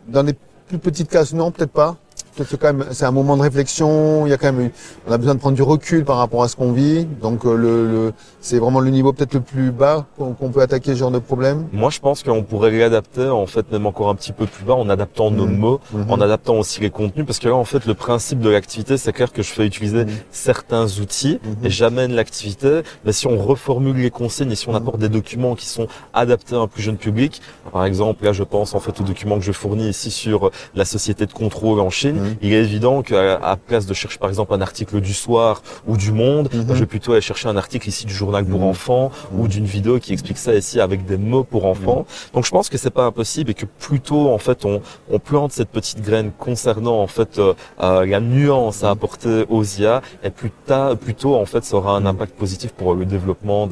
dans 0.09 0.23
les 0.23 0.35
plus 0.69 0.79
petites 0.79 1.09
classes, 1.09 1.33
non, 1.33 1.51
peut-être 1.51 1.73
pas 1.73 1.97
c'est 2.37 2.59
quand 2.59 2.73
même, 2.73 2.87
c'est 2.93 3.05
un 3.05 3.11
moment 3.11 3.37
de 3.37 3.43
réflexion. 3.43 4.27
Il 4.27 4.31
y 4.31 4.33
a 4.33 4.37
quand 4.37 4.53
même, 4.53 4.71
on 5.07 5.13
a 5.13 5.19
besoin 5.19 5.35
de 5.35 5.41
prendre 5.41 5.57
du 5.57 5.63
recul 5.63 6.05
par 6.05 6.17
rapport 6.17 6.43
à 6.43 6.49
ce 6.49 6.57
qu'on 6.57 6.73
vit. 6.73 7.05
Donc 7.05 7.45
euh, 7.45 7.55
le, 7.55 8.13
c'est 8.41 8.59
vraiment 8.59 8.81
le 8.81 8.91
niveau 8.91 9.13
peut-être 9.13 9.35
le 9.35 9.41
plus 9.41 9.71
bas 9.71 10.07
qu'on 10.17 10.51
peut 10.51 10.63
attaquer 10.63 10.93
ce 10.93 10.99
genre 10.99 11.11
de 11.11 11.19
problème. 11.19 11.67
Moi, 11.73 11.91
je 11.91 12.01
pense 12.01 12.23
qu'on 12.23 12.43
pourrait 12.43 12.71
réadapter, 12.71 13.29
en 13.29 13.47
fait, 13.47 13.71
même 13.73 13.87
encore 13.87 14.09
un 14.09 14.15
petit 14.15 14.33
peu 14.33 14.47
plus 14.47 14.65
bas, 14.65 14.75
en 14.75 14.89
adaptant 14.89 15.31
nos 15.31 15.47
mmh. 15.47 15.57
mots, 15.57 15.81
mmh. 15.93 16.11
en 16.11 16.21
adaptant 16.21 16.55
aussi 16.55 16.81
les 16.81 16.91
contenus, 16.91 17.27
parce 17.27 17.39
que 17.39 17.49
là, 17.49 17.55
en 17.55 17.65
fait, 17.65 17.87
le 17.87 17.95
principe 17.95 18.41
de 18.41 18.49
l'activité, 18.49 18.97
c'est 18.97 19.13
clair 19.13 19.33
que 19.33 19.43
je 19.43 19.53
fais 19.53 19.67
utiliser 19.67 20.05
mmh. 20.05 20.11
certains 20.31 20.87
outils 21.01 21.39
et 21.63 21.71
j'amène 21.71 22.13
l'activité. 22.13 22.83
Mais 23.05 23.13
si 23.13 23.27
on 23.27 23.39
reformule 23.39 23.97
les 23.97 24.11
consignes 24.11 24.53
et 24.53 24.57
si 24.57 24.69
on 24.69 24.75
apporte 24.75 24.99
des 24.99 25.09
documents 25.09 25.55
qui 25.55 25.67
sont 25.67 25.87
adaptés 26.13 26.55
à 26.55 26.59
un 26.59 26.67
plus 26.67 26.83
jeune 26.83 26.97
public, 26.97 27.41
par 27.73 27.85
exemple, 27.85 28.25
là, 28.25 28.33
je 28.33 28.43
pense 28.43 28.75
en 28.75 28.81
fait 28.81 29.01
aux 29.01 29.05
documents 29.05 29.39
que 29.39 29.45
je 29.45 29.53
fournis 29.53 29.89
ici 29.89 30.11
sur 30.11 30.51
la 30.75 30.85
société 30.85 31.27
de 31.27 31.33
contrôle 31.33 31.81
en 31.81 31.91
Chine. 31.91 32.30
Mhm. 32.31 32.37
Il 32.43 32.53
est 32.53 32.63
évident 32.63 33.03
qu'à 33.03 33.57
place 33.67 33.87
de 33.87 33.95
chercher 33.95 34.19
par 34.19 34.29
exemple 34.29 34.55
un 34.55 34.61
article 34.61 35.01
du 35.01 35.15
soir 35.15 35.63
ou 35.87 35.97
du 35.97 36.13
Monde, 36.13 36.49
mhm. 36.53 36.67
je 36.75 36.81
vais 36.81 36.87
plutôt 36.87 37.13
aller 37.13 37.21
chercher 37.21 37.49
un 37.49 37.57
article 37.57 37.89
ici 37.89 38.07
du 38.07 38.15
journal 38.15 38.45
pour 38.45 38.61
mhm. 38.61 38.67
enfants 38.67 39.11
ou 39.37 39.49
d'une 39.49 39.65
vidéo 39.65 39.99
qui 39.99 40.13
explique 40.13 40.39
ça 40.39 40.55
ici 40.55 40.81
avec 40.81 41.05
des 41.07 41.17
mots 41.17 41.45
pour 41.45 41.67
enfants. 41.67 42.07
Donc 42.35 42.45
je 42.45 42.51
pense 42.51 42.69
que 42.69 42.79
c'est 42.79 42.91
pas 42.91 43.05
impossible 43.05 43.51
et 43.51 43.55
que 43.55 43.67
plutôt 43.67 44.31
en 44.31 44.39
fait 44.39 44.65
on, 44.65 44.81
on 45.11 45.19
plante 45.19 45.53
cette 45.53 45.69
petite 45.69 46.03
graine 46.03 46.31
concernant 46.39 47.01
en 47.01 47.07
fait 47.07 47.39
euh, 47.39 47.55
euh, 47.81 48.07
la 48.07 48.21
nuance 48.21 48.85
à 48.85 48.91
apporter 48.91 49.45
aux 49.49 49.65
IA 49.65 50.03
et 50.23 50.31
plus 50.31 50.51
tard, 50.51 50.97
plutôt 50.97 51.37
en 51.37 51.47
fait 51.47 51.65
ça 51.65 51.77
aura 51.77 51.97
un 51.97 52.07
impact 52.07 52.35
positif 52.35 52.73
pour 52.73 52.95
le 52.95 53.05
développement 53.05 53.69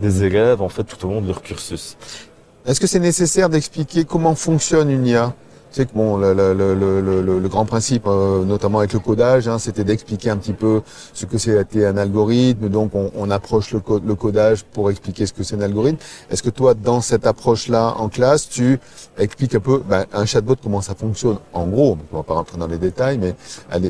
des 0.00 0.24
élèves 0.24 0.62
en 0.62 0.68
fait 0.68 0.84
tout 0.84 1.06
au 1.06 1.10
long 1.10 1.20
de 1.20 1.28
leur 1.28 1.42
cursus. 1.42 1.96
Est-ce 2.64 2.80
que 2.80 2.86
c'est 2.86 3.00
nécessaire 3.00 3.48
d'expliquer 3.48 4.04
comment 4.04 4.34
fonctionne 4.34 4.90
une 4.90 5.06
IA 5.06 5.34
sais 5.74 5.86
que 5.86 5.92
bon, 5.94 6.16
le, 6.16 6.32
le, 6.32 6.52
le, 6.52 7.38
le 7.38 7.48
grand 7.48 7.64
principe, 7.64 8.04
euh, 8.06 8.44
notamment 8.44 8.78
avec 8.78 8.92
le 8.92 8.98
codage, 8.98 9.48
hein, 9.48 9.58
c'était 9.58 9.84
d'expliquer 9.84 10.30
un 10.30 10.36
petit 10.36 10.52
peu 10.52 10.82
ce 11.12 11.26
que 11.26 11.38
c'était 11.38 11.86
un 11.86 11.96
algorithme. 11.96 12.68
Donc, 12.68 12.94
on, 12.94 13.10
on 13.16 13.30
approche 13.30 13.72
le, 13.72 13.80
codage 14.14 14.64
pour 14.64 14.90
expliquer 14.90 15.26
ce 15.26 15.32
que 15.32 15.42
c'est 15.42 15.56
un 15.56 15.60
algorithme. 15.60 15.98
Est-ce 16.30 16.42
que 16.42 16.50
toi, 16.50 16.74
dans 16.74 17.00
cette 17.00 17.26
approche-là 17.26 17.94
en 17.98 18.08
classe, 18.08 18.48
tu 18.48 18.78
expliques 19.18 19.54
un 19.54 19.60
peu 19.60 19.82
ben, 19.88 20.06
un 20.12 20.26
chatbot 20.26 20.56
comment 20.62 20.80
ça 20.80 20.94
fonctionne? 20.94 21.38
En 21.52 21.66
gros, 21.66 21.96
on 22.12 22.16
va 22.16 22.22
pas 22.22 22.34
rentrer 22.34 22.58
dans 22.58 22.66
les 22.66 22.78
détails, 22.78 23.18
mais 23.18 23.34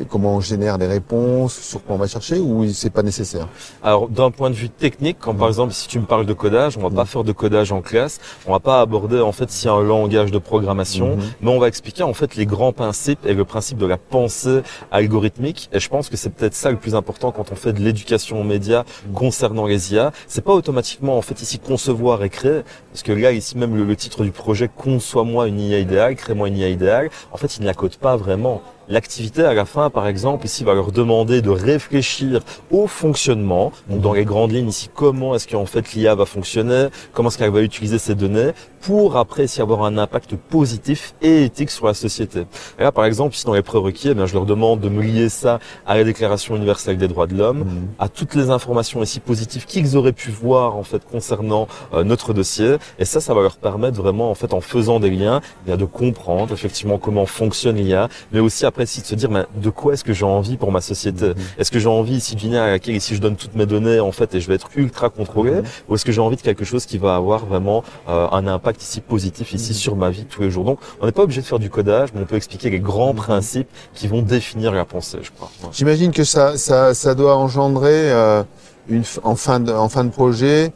comment 0.09 0.37
on 0.37 0.41
génère 0.41 0.79
des 0.79 0.87
réponses, 0.87 1.55
sur 1.55 1.83
quoi 1.85 1.97
on 1.97 1.99
va 1.99 2.07
chercher, 2.07 2.39
ou 2.39 2.69
c'est 2.73 2.91
pas 2.91 3.03
nécessaire? 3.03 3.49
Alors, 3.83 4.09
d'un 4.09 4.31
point 4.31 4.51
de 4.51 4.55
vue 4.55 4.71
technique, 4.71 5.19
quand 5.21 5.35
par 5.35 5.49
exemple, 5.49 5.73
si 5.73 5.89
tu 5.89 5.99
me 5.99 6.07
parles 6.07 6.27
de 6.27 6.33
codage, 6.33 6.77
on 6.79 6.83
va 6.83 6.91
pas 6.91 7.05
faire 7.05 7.25
de 7.25 7.33
codage 7.33 7.73
en 7.73 7.81
classe. 7.83 8.21
On 8.47 8.53
va 8.53 8.61
pas 8.61 8.81
aborder 8.81 9.21
en 9.21 9.33
fait 9.33 9.51
si 9.51 9.69
un 9.69 9.81
langage 9.83 10.31
de 10.31 10.39
programmation, 10.39 11.17
mhm. 11.17 11.23
mais 11.41 11.51
on 11.51 11.59
va 11.59 11.69
expliquer 11.73 12.03
en 12.03 12.13
fait 12.13 12.37
les 12.37 12.45
grands 12.45 12.75
principes 12.75 13.25
et 13.25 13.33
le 13.33 13.47
principe 13.47 13.79
de 13.79 13.87
la 13.87 13.97
pensée 13.97 14.61
algorithmique. 14.91 15.71
Et 15.73 15.81
je 15.81 15.89
pense 15.89 16.11
que 16.11 16.19
c'est 16.19 16.29
peut-être 16.29 16.53
ça 16.55 16.71
le 16.71 16.77
plus 16.77 16.95
important 16.95 17.33
quand 17.33 17.51
on 17.51 17.55
fait 17.55 17.73
de 17.73 17.81
l'éducation 17.81 18.39
aux 18.43 18.45
médias 18.45 18.85
concernant 19.15 19.67
les 19.67 19.95
IA. 19.95 20.13
C'est 20.27 20.45
pas 20.45 20.53
automatiquement 20.53 21.17
en 21.17 21.23
fait 21.23 21.41
ici 21.41 21.59
concevoir 21.59 22.23
et 22.25 22.29
créer, 22.29 22.61
parce 22.91 23.03
que 23.03 23.13
là 23.13 23.33
ici 23.33 23.57
même 23.57 23.75
le, 23.75 23.97
titre 23.97 24.23
du 24.23 24.33
projet 24.33 24.69
conçois-moi 24.69 25.49
une 25.49 25.61
IA 25.61 25.79
idéale, 25.79 26.15
crée-moi 26.15 26.49
une 26.49 26.59
IA 26.59 26.69
idéale. 26.69 27.09
En 27.33 27.39
fait, 27.39 27.57
il 27.57 27.63
ne 27.63 27.67
la 27.67 27.75
code 27.75 27.97
pas 27.97 28.17
vraiment. 28.17 28.61
L'activité 28.93 29.43
à 29.43 29.55
la 29.55 29.65
fin, 29.65 29.89
par 29.89 30.07
exemple, 30.07 30.45
ici 30.45 30.65
va 30.65 30.75
leur 30.75 30.93
demander 30.93 31.41
de 31.41 31.49
réfléchir 31.49 32.43
au 32.71 32.87
fonctionnement. 32.87 33.73
Donc 33.89 34.03
dans 34.03 34.13
les 34.13 34.27
grandes 34.27 34.53
lignes 34.53 34.69
ici, 34.69 34.91
comment 34.95 35.35
est-ce 35.35 35.49
qu'en 35.49 35.65
fait 35.65 35.95
l'IA 35.95 36.15
va 36.15 36.27
fonctionner, 36.27 36.89
comment 37.15 37.31
est-ce 37.31 37.39
qu'elle 37.39 37.51
va 37.51 37.63
utiliser 37.63 37.99
ces 37.99 38.15
données 38.15 38.51
pour 38.83 39.17
après 39.17 39.45
ici 39.45 39.63
avoir 39.63 39.85
un 39.85 39.97
impact 39.97 40.35
positif 40.37 41.15
et 41.23 41.45
éthique 41.45 41.71
sur 41.71 41.87
la 41.87 41.95
société? 41.95 42.41
Et 42.79 42.83
là, 42.83 42.93
par 42.93 43.07
exemple, 43.07 43.35
ici 43.35 43.47
dans 43.47 43.55
les 43.55 43.63
prérequis, 43.63 44.09
eh 44.11 44.15
bien, 44.15 44.27
je 44.27 44.35
leur 44.35 44.45
demande 44.45 44.81
de 44.81 44.91
me 44.91 45.01
lier 45.01 45.31
ça 45.31 45.59
à 45.87 45.97
la 45.97 46.05
Déclaration 46.05 46.55
universelle 46.55 46.99
des 46.99 47.09
droits 47.09 47.27
de 47.27 47.35
l'homme, 47.35 47.61
mmh. 47.61 47.89
à 47.99 48.11
toutes 48.11 48.35
les 48.35 48.51
informations 48.51 49.03
ici 49.03 49.21
positives 49.21 49.65
qu'ils 49.65 49.97
auraient 49.97 50.13
pu 50.13 50.31
voir 50.31 50.77
en 50.77 50.83
fait 50.83 51.03
concernant 51.11 51.67
euh, 51.95 52.05
notre 52.05 52.35
dossier. 52.35 52.77
Et 52.99 53.07
ça, 53.07 53.23
ça 53.23 53.33
va 53.33 53.41
leur 53.41 53.57
permettre 53.57 53.97
vraiment 53.97 54.31
en 54.31 54.35
fait 54.35 54.53
en 54.53 54.61
faisant 54.61 55.01
des 55.01 55.09
liens, 55.09 55.41
eh 55.63 55.69
bien, 55.69 55.77
de 55.79 55.87
comprendre 55.87 56.53
effectivement 56.53 56.99
comment 56.99 57.25
fonctionne 57.25 57.77
l'IA, 57.77 58.11
mais 58.33 58.41
aussi 58.41 58.67
après 58.67 58.82
de 58.85 59.07
se 59.07 59.15
dire 59.15 59.31
mais 59.31 59.45
de 59.55 59.71
quoi 59.71 59.95
est-ce 59.95 60.05
que 60.05 60.13
j'ai 60.13 60.25
envie 60.25 60.57
pour 60.57 60.73
ma 60.73 60.81
société? 60.81 61.29
Mhm. 61.29 61.35
Est-ce 61.59 61.71
que 61.71 61.79
j'ai 61.79 61.89
envie 61.89 62.17
ici 62.17 62.37
d'une 62.37 62.55
à 62.55 62.71
laquelle 62.71 62.97
ici 62.97 63.15
je 63.15 63.21
donne 63.21 63.37
toutes 63.37 63.55
mes 63.55 63.67
données 63.67 64.01
en 64.01 64.13
fait 64.13 64.35
et 64.35 64.41
je 64.41 64.49
vais 64.49 64.55
être 64.55 64.69
ultra 64.77 65.09
contrôlé 65.09 65.53
mhm. 65.53 65.65
ou 65.89 65.95
est-ce 65.95 66.05
que 66.05 66.13
j'ai 66.13 66.21
envie 66.21 66.37
de 66.37 66.43
quelque 66.43 66.65
chose 66.65 66.87
qui 66.87 66.99
va 66.99 67.17
avoir 67.17 67.47
vraiment 67.47 67.85
euh, 68.09 68.29
un 68.31 68.47
impact 68.47 68.83
ici 68.83 69.01
positif 69.01 69.53
ici 69.53 69.73
mhm. 69.73 69.77
sur 69.77 69.97
ma 69.97 70.11
vie 70.11 70.25
tous 70.25 70.43
les 70.43 70.51
jours? 70.51 70.65
Donc 70.65 70.79
on 71.01 71.07
n'est 71.07 71.13
pas 71.13 71.23
obligé 71.23 71.41
de 71.41 71.47
faire 71.47 71.59
du 71.59 71.71
codage, 71.71 72.11
mais 72.15 72.23
on 72.23 72.27
peut 72.27 72.37
expliquer 72.37 72.71
les 72.71 72.81
grands 72.81 73.15
principes 73.15 73.69
qui 73.95 74.09
vont 74.09 74.23
définir 74.23 74.73
la 74.73 74.85
pensée, 74.85 75.19
je 75.23 75.31
crois. 75.31 75.51
J'imagine 75.73 76.13
que 76.13 76.25
ça, 76.25 76.57
ça, 76.57 76.95
ça 76.95 77.15
doit 77.15 77.37
engendrer 77.37 78.11
euh, 78.13 78.43
une 78.89 79.05
en 79.23 79.37
fin 79.37 79.61
de 79.61 79.73
en 79.73 79.89
fin 79.89 80.05
de 80.05 80.11
projet 80.11 80.73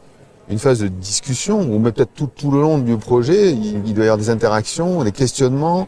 une 0.49 0.59
phase 0.59 0.79
de 0.79 0.87
discussion 0.87 1.61
ou 1.61 1.79
même 1.79 1.91
peut-être 1.91 2.13
tout, 2.13 2.29
tout 2.33 2.51
le 2.51 2.61
long 2.61 2.77
du 2.77 2.97
projet, 2.97 3.51
il, 3.51 3.81
il 3.85 3.93
doit 3.93 4.05
y 4.05 4.07
avoir 4.07 4.17
des 4.17 4.29
interactions, 4.29 5.03
des 5.03 5.11
questionnements. 5.11 5.87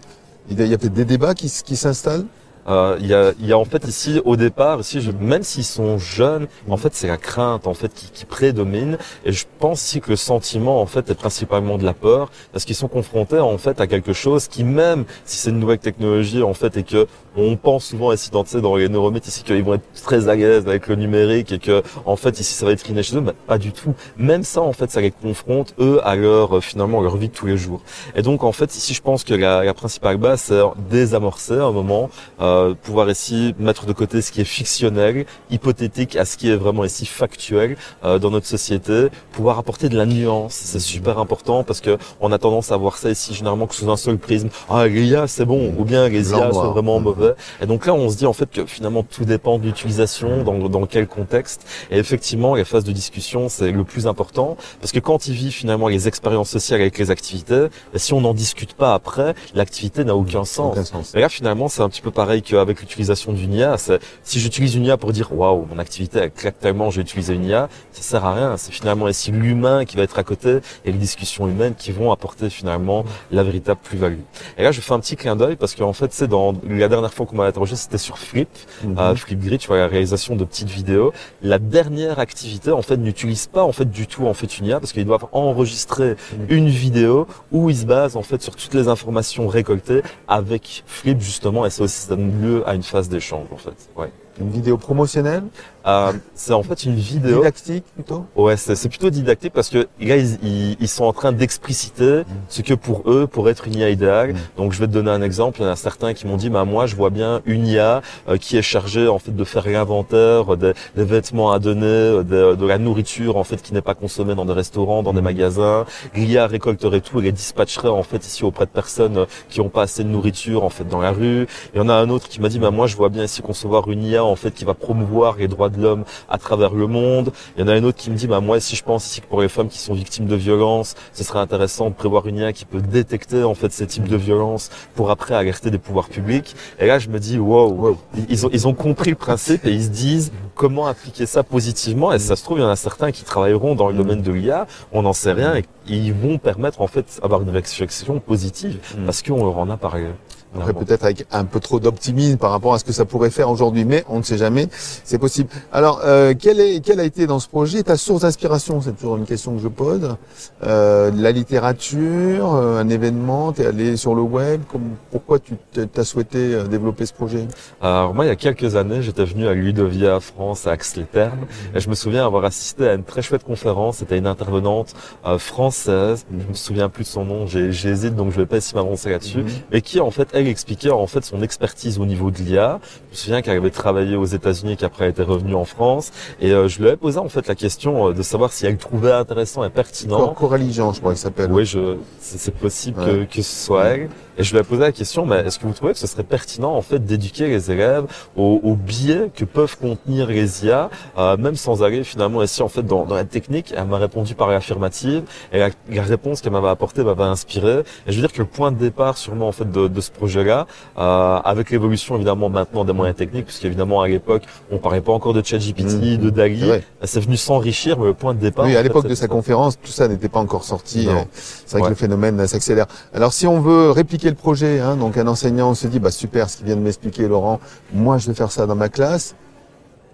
Il 0.52 0.60
y 0.68 0.74
a 0.74 0.78
peut-être 0.78 0.94
des 0.94 1.06
débats 1.06 1.36
qui, 1.36 1.52
qui 1.64 1.76
s'installent? 1.76 2.26
Euh, 2.68 2.98
il 3.00 3.08
y, 3.08 3.14
a, 3.14 3.32
y, 3.40 3.52
a, 3.52 3.58
en 3.58 3.66
fait 3.66 3.88
ici 3.88 4.22
au 4.26 4.36
départ, 4.36 4.80
ici, 4.80 5.02
je, 5.02 5.12
même 5.12 5.44
s'ils 5.44 5.64
sont 5.64 5.98
jeunes, 5.98 6.48
en 6.70 6.78
fait 6.78 6.94
c'est 6.94 7.08
la 7.08 7.18
crainte 7.18 7.68
en 7.68 7.74
fait 7.74 7.94
qui, 7.94 8.10
qui, 8.12 8.26
prédomine. 8.26 8.98
Et 9.26 9.32
je 9.32 9.46
pense 9.60 9.82
aussi 9.82 10.02
que 10.02 10.12
le 10.12 10.16
sentiment 10.16 10.82
en 10.82 10.86
fait 10.86 11.10
est 11.10 11.16
principalement 11.16 11.78
de 11.78 11.86
la 11.86 11.94
peur, 11.94 12.30
parce 12.52 12.66
qu'ils 12.66 12.76
sont 12.76 12.88
confrontés 12.88 13.40
en 13.40 13.58
fait 13.58 13.82
à 13.82 13.88
quelque 13.88 14.14
chose 14.14 14.48
qui 14.48 14.64
même 14.64 15.06
si 15.26 15.38
c'est 15.38 15.50
une 15.50 15.60
nouvelle 15.60 15.80
technologie 15.80 16.44
en 16.44 16.54
fait 16.54 16.78
et 16.78 16.84
que 16.84 17.08
on 17.36 17.56
pense 17.56 17.86
souvent 17.86 18.12
ici 18.12 18.30
dans, 18.32 18.44
dans 18.44 18.76
les 18.76 18.90
neuromètres 18.90 19.28
ici 19.28 19.44
qu'ils 19.44 19.64
vont 19.64 19.76
être 19.76 20.04
très 20.04 20.28
à 20.28 20.36
l'aise 20.36 20.68
avec 20.68 20.88
le 20.88 20.96
numérique 20.96 21.52
et 21.52 21.60
que 21.60 21.82
en 22.06 22.16
fait 22.16 22.40
ici 22.40 22.54
ça 22.54 22.66
va 22.66 22.72
être 22.72 22.88
inné 22.90 23.04
chez 23.04 23.16
eux, 23.16 23.22
mais 23.22 23.34
pas 23.48 23.58
du 23.58 23.72
tout. 23.72 23.94
Même 24.18 24.44
ça 24.44 24.62
en 24.62 24.74
fait 24.74 24.92
ça 24.92 25.02
les 25.02 25.12
confronte 25.12 25.74
eux 25.80 26.00
à 26.04 26.16
leur 26.16 26.58
euh, 26.58 26.62
finalement 26.62 27.02
leur 27.02 27.18
vie 27.18 27.30
de 27.30 27.34
tous 27.34 27.48
les 27.48 27.58
jours. 27.58 27.82
Et 28.16 28.22
donc 28.22 28.44
en 28.44 28.52
fait 28.52 28.76
ici 28.76 28.94
je 28.94 29.02
pense 29.02 29.24
que 29.24 29.34
la, 29.34 29.64
la 29.64 29.74
principale 29.74 30.18
base 30.18 30.42
c'est 30.42 30.62
désamorcer 30.90 31.54
un 31.54 31.72
moment, 31.72 32.10
euh, 32.42 32.49
pouvoir 32.84 33.10
ici 33.10 33.56
mettre 33.60 33.86
de 33.86 33.94
côté 33.94 34.22
ce 34.22 34.32
qui 34.32 34.42
est 34.42 34.46
fictionnel, 34.46 35.26
hypothétique 35.52 36.16
à 36.16 36.26
ce 36.26 36.38
qui 36.38 36.50
est 36.50 36.56
vraiment 36.56 36.84
ici 36.86 37.06
factuel 37.06 37.78
euh, 38.04 38.20
dans 38.20 38.32
notre 38.32 38.46
société, 38.46 39.08
pouvoir 39.32 39.60
apporter 39.60 39.90
de 39.90 39.98
la 39.98 40.06
nuance, 40.06 40.54
c'est 40.54 40.80
super 40.80 41.20
important 41.20 41.64
parce 41.64 41.82
que 41.82 41.98
on 42.20 42.32
a 42.32 42.38
tendance 42.38 42.72
à 42.72 42.78
voir 42.78 42.98
ça 42.98 43.10
ici 43.10 43.34
généralement 43.34 43.68
que 43.68 43.76
sous 43.76 43.90
un 43.90 43.98
seul 43.98 44.18
prisme. 44.18 44.50
Ah 44.70 44.88
les 44.88 45.06
IA 45.06 45.28
c'est 45.28 45.46
bon 45.46 45.74
ou 45.78 45.84
bien 45.84 46.08
les 46.10 46.32
IA 46.32 46.52
sont 46.52 46.72
vraiment 46.72 47.00
mauvais. 47.00 47.34
Et 47.62 47.66
donc 47.66 47.86
là 47.86 47.94
on 47.94 48.10
se 48.10 48.18
dit 48.18 48.26
en 48.26 48.34
fait 48.34 48.50
que 48.50 48.66
finalement 48.66 49.04
tout 49.04 49.26
dépend 49.26 49.58
de 49.60 49.66
l'utilisation, 49.66 50.44
dans, 50.44 50.58
dans 50.70 50.86
quel 50.86 51.08
contexte. 51.08 51.66
Et 51.92 51.98
effectivement 51.98 52.56
les 52.56 52.66
phases 52.66 52.84
de 52.84 52.92
discussion 52.92 53.50
c'est 53.50 53.72
le 53.72 53.84
plus 53.84 54.08
important 54.08 54.58
parce 54.82 54.92
que 54.92 55.00
quand 55.00 55.28
il 55.28 55.34
vit 55.34 55.52
finalement 55.52 55.88
les 55.88 56.08
expériences 56.08 56.50
sociales 56.50 56.82
avec 56.82 56.98
les 56.98 57.12
activités, 57.12 57.68
si 57.96 58.14
on 58.14 58.22
n'en 58.22 58.34
discute 58.34 58.74
pas 58.74 58.94
après, 58.94 59.34
l'activité 59.54 60.04
n'a 60.04 60.16
aucun 60.16 60.46
sens. 60.46 60.78
Et 61.14 61.20
là, 61.20 61.30
finalement, 61.30 61.68
c'est 61.68 61.82
un 61.82 61.90
petit 61.90 62.02
peu 62.02 62.12
pareil 62.12 62.39
qu'avec 62.42 62.80
l'utilisation 62.82 63.34
d'une 63.34 63.54
IA. 63.54 63.76
Si 64.24 64.40
j'utilise 64.40 64.76
une 64.76 64.86
IA 64.86 64.98
pour 64.98 65.12
dire, 65.12 65.32
waouh, 65.32 65.66
mon 65.70 65.80
activité, 65.80 66.30
tellement, 66.60 66.90
j'ai 66.90 67.02
utilisé 67.02 67.34
une 67.34 67.46
IA, 67.46 67.70
ça 67.92 68.02
sert 68.02 68.26
à 68.26 68.34
rien. 68.34 68.58
C'est 68.58 68.72
finalement 68.72 69.08
ici 69.08 69.32
l'humain 69.32 69.86
qui 69.86 69.98
va 69.98 70.04
être 70.04 70.20
à 70.20 70.24
côté 70.24 70.60
et 70.86 70.92
les 70.92 70.98
discussions 70.98 71.48
humaines 71.48 71.76
qui 71.78 71.92
vont 71.92 72.12
apporter 72.12 72.50
finalement 72.50 73.06
la 73.32 73.44
véritable 73.44 73.80
plus-value. 73.84 74.24
Et 74.58 74.64
là, 74.64 74.72
je 74.72 74.82
fais 74.82 74.94
un 74.94 75.00
petit 75.00 75.16
clin 75.16 75.36
d'œil 75.36 75.56
parce 75.56 75.76
qu'en 75.76 75.94
fait, 75.94 76.12
c'est 76.14 76.28
dans 76.28 76.54
la 76.68 76.88
dernière 76.88 77.14
fois 77.14 77.26
qu'on 77.26 77.38
m'a 77.38 77.46
interrogé, 77.46 77.76
c'était 77.76 77.98
sur 77.98 78.18
Flip, 78.18 78.50
mm 78.84 78.94
-hmm. 78.94 79.16
Flipgrid, 79.16 79.60
tu 79.60 79.68
vois, 79.68 79.78
la 79.78 79.88
réalisation 79.88 80.36
de 80.36 80.46
petites 80.46 80.70
vidéos. 80.70 81.12
La 81.42 81.60
dernière 81.60 82.20
activité, 82.20 82.72
en 82.72 82.82
fait, 82.82 82.98
n'utilise 82.98 83.48
pas 83.48 83.64
en 83.64 83.72
fait 83.72 83.90
du 83.90 84.08
tout 84.08 84.26
en 84.28 84.34
fait 84.34 84.60
une 84.60 84.68
IA 84.68 84.80
parce 84.80 84.94
qu'ils 84.94 85.06
doivent 85.06 85.28
enregistrer 85.32 86.10
mhm. 86.10 86.46
une 86.50 86.70
vidéo 86.70 87.28
où 87.52 87.70
ils 87.70 87.78
se 87.78 87.86
basent 87.86 88.16
en 88.16 88.22
fait 88.22 88.42
sur 88.42 88.56
toutes 88.56 88.74
les 88.74 88.88
informations 88.88 89.48
récoltées 89.48 90.02
avec 90.28 90.84
Flip 90.86 91.20
justement 91.20 91.66
et 91.66 91.70
ça 91.70 91.84
aussi 91.84 92.00
ça 92.02 92.16
lieu 92.30 92.68
à 92.68 92.76
une 92.76 92.84
phase 92.84 93.10
d'échange 93.10 93.48
en 93.52 93.58
fait. 93.58 93.90
Ouais. 93.96 94.12
Une 94.40 94.50
vidéo 94.50 94.78
promotionnelle? 94.78 95.44
Euh, 95.90 96.14
C'est 96.36 96.54
en 96.54 96.64
fait 96.64 96.84
une 96.86 96.96
vidéo... 96.96 97.38
Didactique 97.38 97.86
plutôt 97.96 98.26
Ouais, 98.36 98.58
c'est 98.58 98.90
plutôt 98.90 99.10
didactique 99.10 99.54
parce 99.54 99.70
que 99.70 99.88
là, 100.00 100.18
ils, 100.18 100.38
ils, 100.44 100.78
ils 100.80 100.88
sont 100.88 101.06
en 101.06 101.14
train 101.14 101.32
d'expliciter 101.32 102.20
mmh. 102.20 102.26
ce 102.48 102.62
que 102.62 102.74
pour 102.74 103.10
eux 103.10 103.28
pourrait 103.28 103.52
être 103.52 103.68
une 103.68 103.76
IA 103.76 103.90
idéale. 103.90 104.34
Mmh. 104.34 104.38
Donc 104.58 104.74
je 104.74 104.80
vais 104.80 104.88
te 104.88 104.92
donner 104.92 105.12
un 105.12 105.22
exemple. 105.22 105.60
Il 105.60 105.64
y 105.64 105.68
en 105.68 105.72
a 105.72 105.76
certains 105.76 106.14
qui 106.14 106.28
m'ont 106.28 106.38
dit, 106.38 106.50
bah 106.50 106.66
moi 106.66 106.86
je 106.86 106.96
vois 106.96 107.10
bien 107.10 107.42
une 107.46 107.68
IA 107.68 108.02
euh, 108.28 108.38
qui 108.38 108.58
est 108.58 108.62
chargée 108.62 109.08
en 109.08 109.20
fait 109.20 109.36
de 109.36 109.44
faire 109.44 109.68
l'inventaire 109.68 110.58
des, 110.58 110.74
des, 110.96 111.04
vêtements 111.04 111.52
à 111.52 111.60
donner, 111.60 112.24
de, 112.24 112.56
de, 112.56 112.66
la 112.66 112.78
nourriture 112.78 113.38
en 113.38 113.44
fait 113.44 113.62
qui 113.62 113.74
n'est 113.74 113.82
pas 113.82 113.96
consommée 113.96 114.36
dans 114.36 114.46
des 114.46 114.54
restaurants, 114.54 115.04
dans 115.04 115.14
des 115.14 115.22
magasins. 115.22 115.86
L'IA 116.16 116.48
récolterait 116.48 117.02
tout 117.02 117.20
et 117.20 117.24
les 117.24 117.32
dispatcherait 117.32 117.90
en 117.90 118.04
fait 118.04 118.26
ici 118.26 118.44
auprès 118.44 118.66
de 118.66 118.72
personnes 118.72 119.26
qui 119.50 119.60
n'ont 119.60 119.70
pas 119.70 119.84
assez 119.84 120.04
de 120.04 120.10
nourriture 120.10 120.64
en 120.64 120.70
fait 120.70 120.88
dans 120.88 121.02
la 121.02 121.12
rue. 121.12 121.48
Il 121.74 121.78
y 121.78 121.82
en 121.82 121.90
a 121.90 121.94
un 121.94 122.10
autre 122.10 122.28
qui 122.28 122.42
m'a 122.42 122.50
dit, 122.50 122.60
bah 122.60 122.72
moi 122.72 122.88
je 122.88 122.96
vois 122.96 123.10
bien 123.10 123.24
ici 123.24 123.42
concevoir 123.42 123.90
une 123.90 124.04
IA 124.04 124.24
en 124.24 124.36
fait 124.36 124.52
qui 124.52 124.66
va 124.66 124.74
promouvoir 124.74 125.38
les 125.38 125.48
droits 125.48 125.70
de 125.70 125.79
l'homme 125.80 126.04
à 126.30 126.38
travers 126.38 126.74
le 126.74 126.88
monde. 126.88 127.32
Il 127.56 127.62
y 127.62 127.64
en 127.64 127.68
a 127.68 127.78
une 127.78 127.86
autre 127.86 127.98
qui 127.98 128.10
me 128.10 128.16
dit 128.16 128.28
bah 128.28 128.40
moi 128.40 128.60
si 128.60 128.76
je 128.76 128.84
pense 128.84 129.06
ici 129.08 129.22
que 129.22 129.28
pour 129.28 129.42
les 129.42 129.50
femmes 129.50 129.70
qui 129.70 129.80
sont 129.80 129.94
victimes 129.94 130.26
de 130.26 130.36
violences, 130.36 130.96
ce 131.14 131.24
serait 131.24 131.40
intéressant 131.40 131.90
de 131.90 131.96
prévoir 131.96 132.28
une 132.28 132.38
IA 132.38 132.54
qui 132.54 132.66
peut 132.66 132.82
détecter 132.82 133.44
en 133.44 133.56
fait 133.56 133.72
ces 133.72 133.88
types 133.88 134.08
de 134.08 134.18
violences 134.18 134.70
pour 134.96 135.12
après 135.12 135.36
alerter 135.36 135.72
des 135.72 135.80
pouvoirs 135.80 136.10
publics. 136.10 136.56
Et 136.80 136.88
là 136.88 137.00
je 137.00 137.10
me 137.10 137.20
dis 137.20 137.38
wow, 137.38 137.70
wow. 137.70 137.98
ils 138.30 138.46
ont 138.46 138.50
ils 138.52 138.68
ont 138.68 138.74
compris 138.74 139.10
le 139.10 139.16
principe 139.16 139.66
et 139.66 139.72
ils 139.72 139.84
se 139.84 139.90
disent 139.90 140.32
comment 140.56 140.88
appliquer 140.88 141.26
ça 141.26 141.44
positivement? 141.44 142.12
Et 142.12 142.20
ça 142.20 142.36
se 142.36 142.44
trouve 142.44 142.60
il 142.60 142.62
y 142.62 142.66
en 142.66 142.70
a 142.70 142.76
certains 142.76 143.12
qui 143.12 143.24
travailleront 143.24 143.76
dans 143.76 143.88
le 143.90 143.96
domaine 143.96 144.22
de 144.22 144.32
l'IA, 144.32 144.68
on 144.92 145.04
n'en 145.04 145.14
sait 145.14 145.32
rien 145.32 145.56
et 145.56 145.64
ils 145.90 146.14
vont 146.14 146.38
permettre 146.38 146.82
en 146.82 146.88
fait 146.88 147.20
d'avoir 147.22 147.42
une 147.42 147.50
réflexion 147.50 148.20
positive 148.20 148.78
parce 149.06 149.22
qu'on 149.22 149.44
leur 149.44 149.58
en 149.58 149.70
a 149.70 149.78
parlé. 149.78 150.08
Après, 150.56 150.74
peut-être 150.74 151.04
avec 151.04 151.28
un 151.32 151.46
peu 151.46 151.60
trop 151.60 151.80
d'optimisme 151.80 152.38
par 152.38 152.50
rapport 152.50 152.74
à 152.74 152.80
ce 152.80 152.84
que 152.84 152.92
ça 152.92 153.06
pourrait 153.06 153.30
faire 153.30 153.52
aujourd'hui, 153.52 153.86
mais 153.86 154.04
on 154.10 154.18
ne 154.18 154.24
sait 154.24 154.38
jamais, 154.38 154.68
c'est 154.72 155.20
possible. 155.20 155.48
Alors, 155.72 156.02
euh, 156.04 156.34
quelle, 156.34 156.60
est, 156.60 156.80
quelle 156.84 157.00
a 157.00 157.04
été 157.04 157.28
dans 157.28 157.38
ce 157.40 157.48
projet 157.48 157.84
ta 157.84 157.98
source 157.98 158.24
d'inspiration? 158.24 158.82
C'est 158.82 158.94
toujours 158.94 159.18
une 159.18 159.26
question 159.26 159.54
que 159.54 159.62
je 159.62 159.68
pose. 159.68 160.16
Euh, 160.64 161.12
la 161.14 161.32
littérature, 161.32 162.56
euh, 162.56 162.80
un 162.80 162.90
événement, 162.90 163.54
tu 163.54 163.62
es 163.62 163.68
allé 163.68 163.96
sur 163.96 164.16
le 164.16 164.24
web, 164.24 164.62
comme, 164.72 164.96
pourquoi 165.12 165.38
tu 165.38 165.54
as 165.96 166.04
souhaité 166.04 166.56
euh, 166.56 166.64
développer 166.64 167.06
ce 167.06 167.14
projet? 167.14 167.48
Alors 167.80 168.16
moi, 168.16 168.26
il 168.26 168.30
y 168.30 168.32
a 168.32 168.36
quelques 168.36 168.76
années, 168.76 169.04
j'étais 169.04 169.26
venu 169.26 169.48
à 169.48 169.54
Ludovia 169.54 170.20
France, 170.20 170.66
à 170.66 170.74
Aix-les-Thermes, 170.74 171.46
et 171.76 171.80
je 171.80 171.88
me 171.90 171.94
souviens 171.94 172.26
avoir 172.26 172.44
assisté 172.46 172.90
à 172.90 172.96
une 172.96 173.04
très 173.04 173.22
chouette 173.22 173.44
conférence, 173.44 173.98
c'était 173.98 174.18
une 174.18 174.26
intervenante 174.26 174.96
euh, 175.28 175.38
française, 175.80 176.26
je 176.32 176.48
me 176.48 176.54
souviens 176.54 176.90
plus 176.90 177.04
de 177.04 177.10
son 177.10 177.26
nom, 177.26 177.48
j'hésite, 177.48 178.16
donc 178.16 178.32
je 178.32 178.38
vais 178.38 178.46
pas 178.46 178.58
ici 178.58 178.76
m'avancer 178.76 179.10
là-dessus, 179.10 179.40
mm-hmm. 179.40 179.64
mais 179.72 179.82
qui 179.82 180.00
en 180.00 180.12
fait 180.12 180.30
elle 180.34 180.48
expliquait 180.48 180.90
en 180.90 181.08
fait 181.08 181.24
son 181.24 181.42
expertise 181.42 182.00
au 182.00 182.06
niveau 182.06 182.32
de 182.32 182.38
l'IA. 182.38 182.80
Je 182.84 183.12
me 183.12 183.16
souviens 183.16 183.42
qu'elle 183.42 183.58
avait 183.58 183.70
travaillé 183.70 184.16
aux 184.16 184.26
États-Unis, 184.26 184.78
qu'après 184.78 185.06
elle 185.06 185.12
était 185.12 185.24
revenue 185.24 185.56
en 185.56 185.66
France, 185.66 186.12
et 186.42 186.52
euh, 186.52 186.68
je 186.68 186.80
lui 186.80 186.88
avais 186.88 186.98
posé 186.98 187.18
en 187.18 187.30
fait 187.30 187.48
la 187.48 187.56
question 187.56 188.10
euh, 188.10 188.14
de 188.14 188.22
savoir 188.22 188.52
si 188.52 188.66
elle 188.66 188.78
trouvait 188.78 189.12
intéressant 189.12 189.64
et 189.64 189.70
pertinent. 189.70 190.34
Coralie 190.34 190.74
Jean, 190.74 190.94
je 190.94 191.00
crois 191.00 191.14
qu'il 191.14 191.22
s'appelle. 191.22 191.52
Oui, 191.52 191.66
je, 191.66 191.98
c'est 192.20 192.54
possible 192.54 193.00
ouais. 193.00 193.28
que, 193.28 193.36
que 193.36 193.42
ce 193.42 193.66
soit 193.66 193.86
elle. 193.86 194.10
Et 194.38 194.44
je 194.44 194.54
lui 194.54 194.62
ai 194.62 194.64
posé 194.64 194.82
la 194.82 194.94
question, 194.94 195.26
mais 195.26 195.40
est-ce 195.40 195.60
que 195.60 195.66
vous 195.66 195.74
trouvez 195.74 195.92
que 195.92 196.00
ce 196.00 196.08
serait 196.08 196.24
pertinent 196.24 196.74
en 196.74 196.82
fait 196.82 197.04
d'éduquer 197.06 197.48
les 197.48 197.72
élèves 197.72 198.06
aux, 198.38 198.62
aux, 198.64 198.76
biais 198.76 199.30
que 199.36 199.44
peuvent 199.44 199.78
contenir 199.78 200.28
les 200.28 200.66
IA, 200.66 200.90
euh, 201.18 201.36
même 201.36 201.58
sans 201.58 201.84
aller 201.84 202.06
finalement 202.06 202.42
ici 202.42 202.62
en 202.62 202.70
fait 202.70 202.84
dans, 202.84 203.06
dans 203.06 203.16
la 203.16 203.26
technique? 203.26 203.74
Elle 203.76 203.88
m'a 203.88 203.98
répondu 203.98 204.36
par 204.36 204.50
l'affirmative 204.50 205.24
et 205.52 205.60
la, 205.60 205.69
la 205.90 206.04
réponse 206.04 206.42
qu'elle 206.42 206.54
m'avait 206.54 206.70
apportée 206.70 207.04
m'avait 207.04 207.24
inspiré. 207.24 207.80
Et 208.08 208.12
je 208.12 208.16
veux 208.16 208.22
dire 208.22 208.32
que 208.32 208.40
le 208.40 208.46
point 208.46 208.72
de 208.72 208.78
départ 208.78 209.18
sûrement 209.18 209.48
en 209.48 209.52
fait 209.52 209.70
de, 209.70 209.88
de 209.88 210.02
ce 210.02 210.12
projet-là, 210.12 210.68
euh, 210.98 211.40
avec 211.44 211.70
l'évolution 211.72 212.16
évidemment 212.16 212.50
maintenant 212.50 212.86
des 212.86 212.94
moyens 212.94 213.18
techniques, 213.18 213.46
puisqu'évidemment 213.46 214.02
à 214.02 214.08
l'époque 214.08 214.44
on 214.72 214.78
parlait 214.78 215.02
pas 215.02 215.12
encore 215.12 215.34
de 215.34 215.44
ChatGPT, 215.44 215.84
mmh. 215.84 216.18
de 216.18 216.30
DALI, 216.30 216.72
c'est 217.04 217.20
venu 217.20 217.38
s'enrichir, 217.38 217.98
mais 218.00 218.06
le 218.08 218.14
point 218.14 218.34
de 218.34 218.40
départ. 218.40 218.66
Oui, 218.66 218.76
à 218.76 218.82
l'époque 218.84 219.08
de 219.08 219.16
sa 219.16 219.28
conférence, 219.28 219.80
tout 219.80 219.92
ça 219.92 220.08
n'était 220.08 220.30
pas 220.30 220.40
encore 220.40 220.64
sorti. 220.64 221.08
C'est 221.34 221.72
vrai 221.72 221.82
ouais. 221.82 221.88
que 221.88 221.90
le 221.90 221.96
phénomène 221.96 222.48
s'accélère. 222.48 222.88
Alors 223.14 223.34
si 223.34 223.48
on 223.48 223.60
veut 223.60 223.92
répliquer 223.92 224.30
le 224.30 224.36
projet. 224.36 224.80
Hein. 224.80 224.96
Donc 224.96 225.18
un 225.18 225.28
enseignant 225.28 225.74
se 225.74 225.88
dit, 225.88 226.00
bah 226.00 226.12
super, 226.12 226.50
ce 226.50 226.58
qu'il 226.58 226.66
vient 226.66 226.76
de 226.76 226.82
m'expliquer 226.82 227.28
Laurent, 227.28 227.60
moi 227.94 228.18
je 228.18 228.28
vais 228.28 228.34
faire 228.34 228.52
ça 228.52 228.66
dans 228.66 228.76
ma 228.76 228.90
classe. 228.90 229.36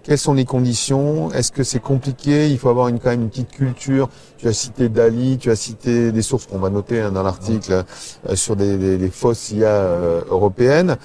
Quelles 0.06 0.18
sont 0.18 0.34
les 0.34 0.44
conditions? 0.44 1.32
Est-ce 1.32 1.50
que 1.50 1.64
c'est 1.64 1.80
compliqué? 1.80 2.48
Il 2.48 2.58
faut 2.58 2.68
avoir 2.68 2.86
une, 2.86 3.00
quand 3.00 3.10
même 3.10 3.22
une 3.22 3.28
petite 3.28 3.50
culture. 3.50 4.08
Tu 4.38 4.46
as 4.46 4.52
cité 4.52 4.88
Dali, 4.88 5.36
tu 5.36 5.50
as 5.50 5.56
cité 5.56 6.12
des 6.12 6.22
sources 6.22 6.46
qu'on 6.46 6.58
va 6.58 6.70
noter 6.70 7.00
hein, 7.00 7.10
dans 7.10 7.24
l'article 7.24 7.82
euh, 8.28 8.36
sur 8.36 8.54
des, 8.54 8.78
des, 8.78 8.98
des, 8.98 9.10
fausses 9.10 9.50
IA 9.50 9.66
euh, 9.66 10.20
européennes. 10.30 10.96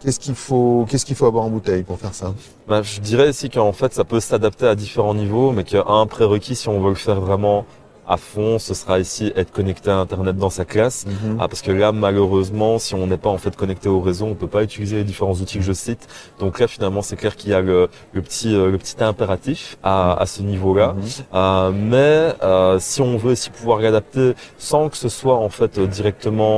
Qu'est-ce 0.00 0.20
qu'il 0.20 0.34
faut, 0.34 0.84
qu'est-ce 0.90 1.06
qu'il 1.06 1.16
faut 1.16 1.24
avoir 1.24 1.44
en 1.44 1.48
bouteille 1.48 1.84
pour 1.84 1.98
faire 1.98 2.12
ça? 2.12 2.34
Bah, 2.68 2.82
Je 2.82 3.00
dirais 3.00 3.30
aussi 3.30 3.48
qu'en 3.48 3.72
fait, 3.72 3.94
ça 3.94 4.04
peut 4.04 4.20
s'adapter 4.20 4.66
à 4.66 4.74
différents 4.74 5.14
niveaux, 5.14 5.52
mais 5.52 5.64
qu'il 5.64 5.78
y 5.78 5.80
a 5.80 5.88
un 5.88 6.06
prérequis 6.06 6.54
si 6.54 6.68
on 6.68 6.82
veut 6.82 6.90
le 6.90 6.96
faire 6.96 7.18
vraiment 7.18 7.64
à 8.06 8.16
fond, 8.16 8.58
ce 8.58 8.74
sera 8.74 8.98
ici 8.98 9.32
être 9.36 9.52
connecté 9.52 9.90
à 9.90 9.98
Internet 9.98 10.36
dans 10.36 10.50
sa 10.50 10.64
classe. 10.64 11.06
Mm 11.06 11.10
-hmm. 11.10 11.36
ah, 11.40 11.48
parce 11.48 11.62
que 11.62 11.70
là, 11.72 11.92
malheureusement, 11.92 12.78
si 12.78 12.94
on 12.94 13.06
n'est 13.06 13.16
pas 13.26 13.30
en 13.30 13.38
fait 13.38 13.54
connecté 13.56 13.88
au 13.88 14.00
réseau, 14.00 14.26
on 14.26 14.34
peut 14.34 14.52
pas 14.58 14.62
utiliser 14.62 14.96
les 14.96 15.04
différents 15.04 15.34
outils 15.42 15.58
que 15.58 15.64
je 15.64 15.72
cite. 15.86 16.02
Donc 16.40 16.58
là, 16.60 16.66
finalement, 16.66 17.02
c'est 17.02 17.16
clair 17.22 17.34
qu'il 17.38 17.50
y 17.50 17.54
a 17.54 17.60
le, 17.70 17.78
le 18.16 18.20
petit 18.26 18.52
euh, 18.54 18.70
le 18.74 18.78
petit 18.82 18.96
impératif 19.12 19.60
à, 19.82 19.96
à 20.22 20.26
ce 20.26 20.40
niveau-là. 20.52 20.88
Mm 20.92 21.00
-hmm. 21.00 21.22
euh, 21.34 21.70
mais 21.92 22.14
euh, 22.42 22.76
si 22.88 22.98
on 23.08 23.14
veut 23.22 23.32
aussi 23.36 23.50
pouvoir 23.58 23.78
l'adapter 23.84 24.28
sans 24.70 24.84
que 24.90 24.96
ce 25.04 25.08
soit 25.18 25.38
en 25.46 25.50
fait 25.58 25.72
directement, 25.98 26.56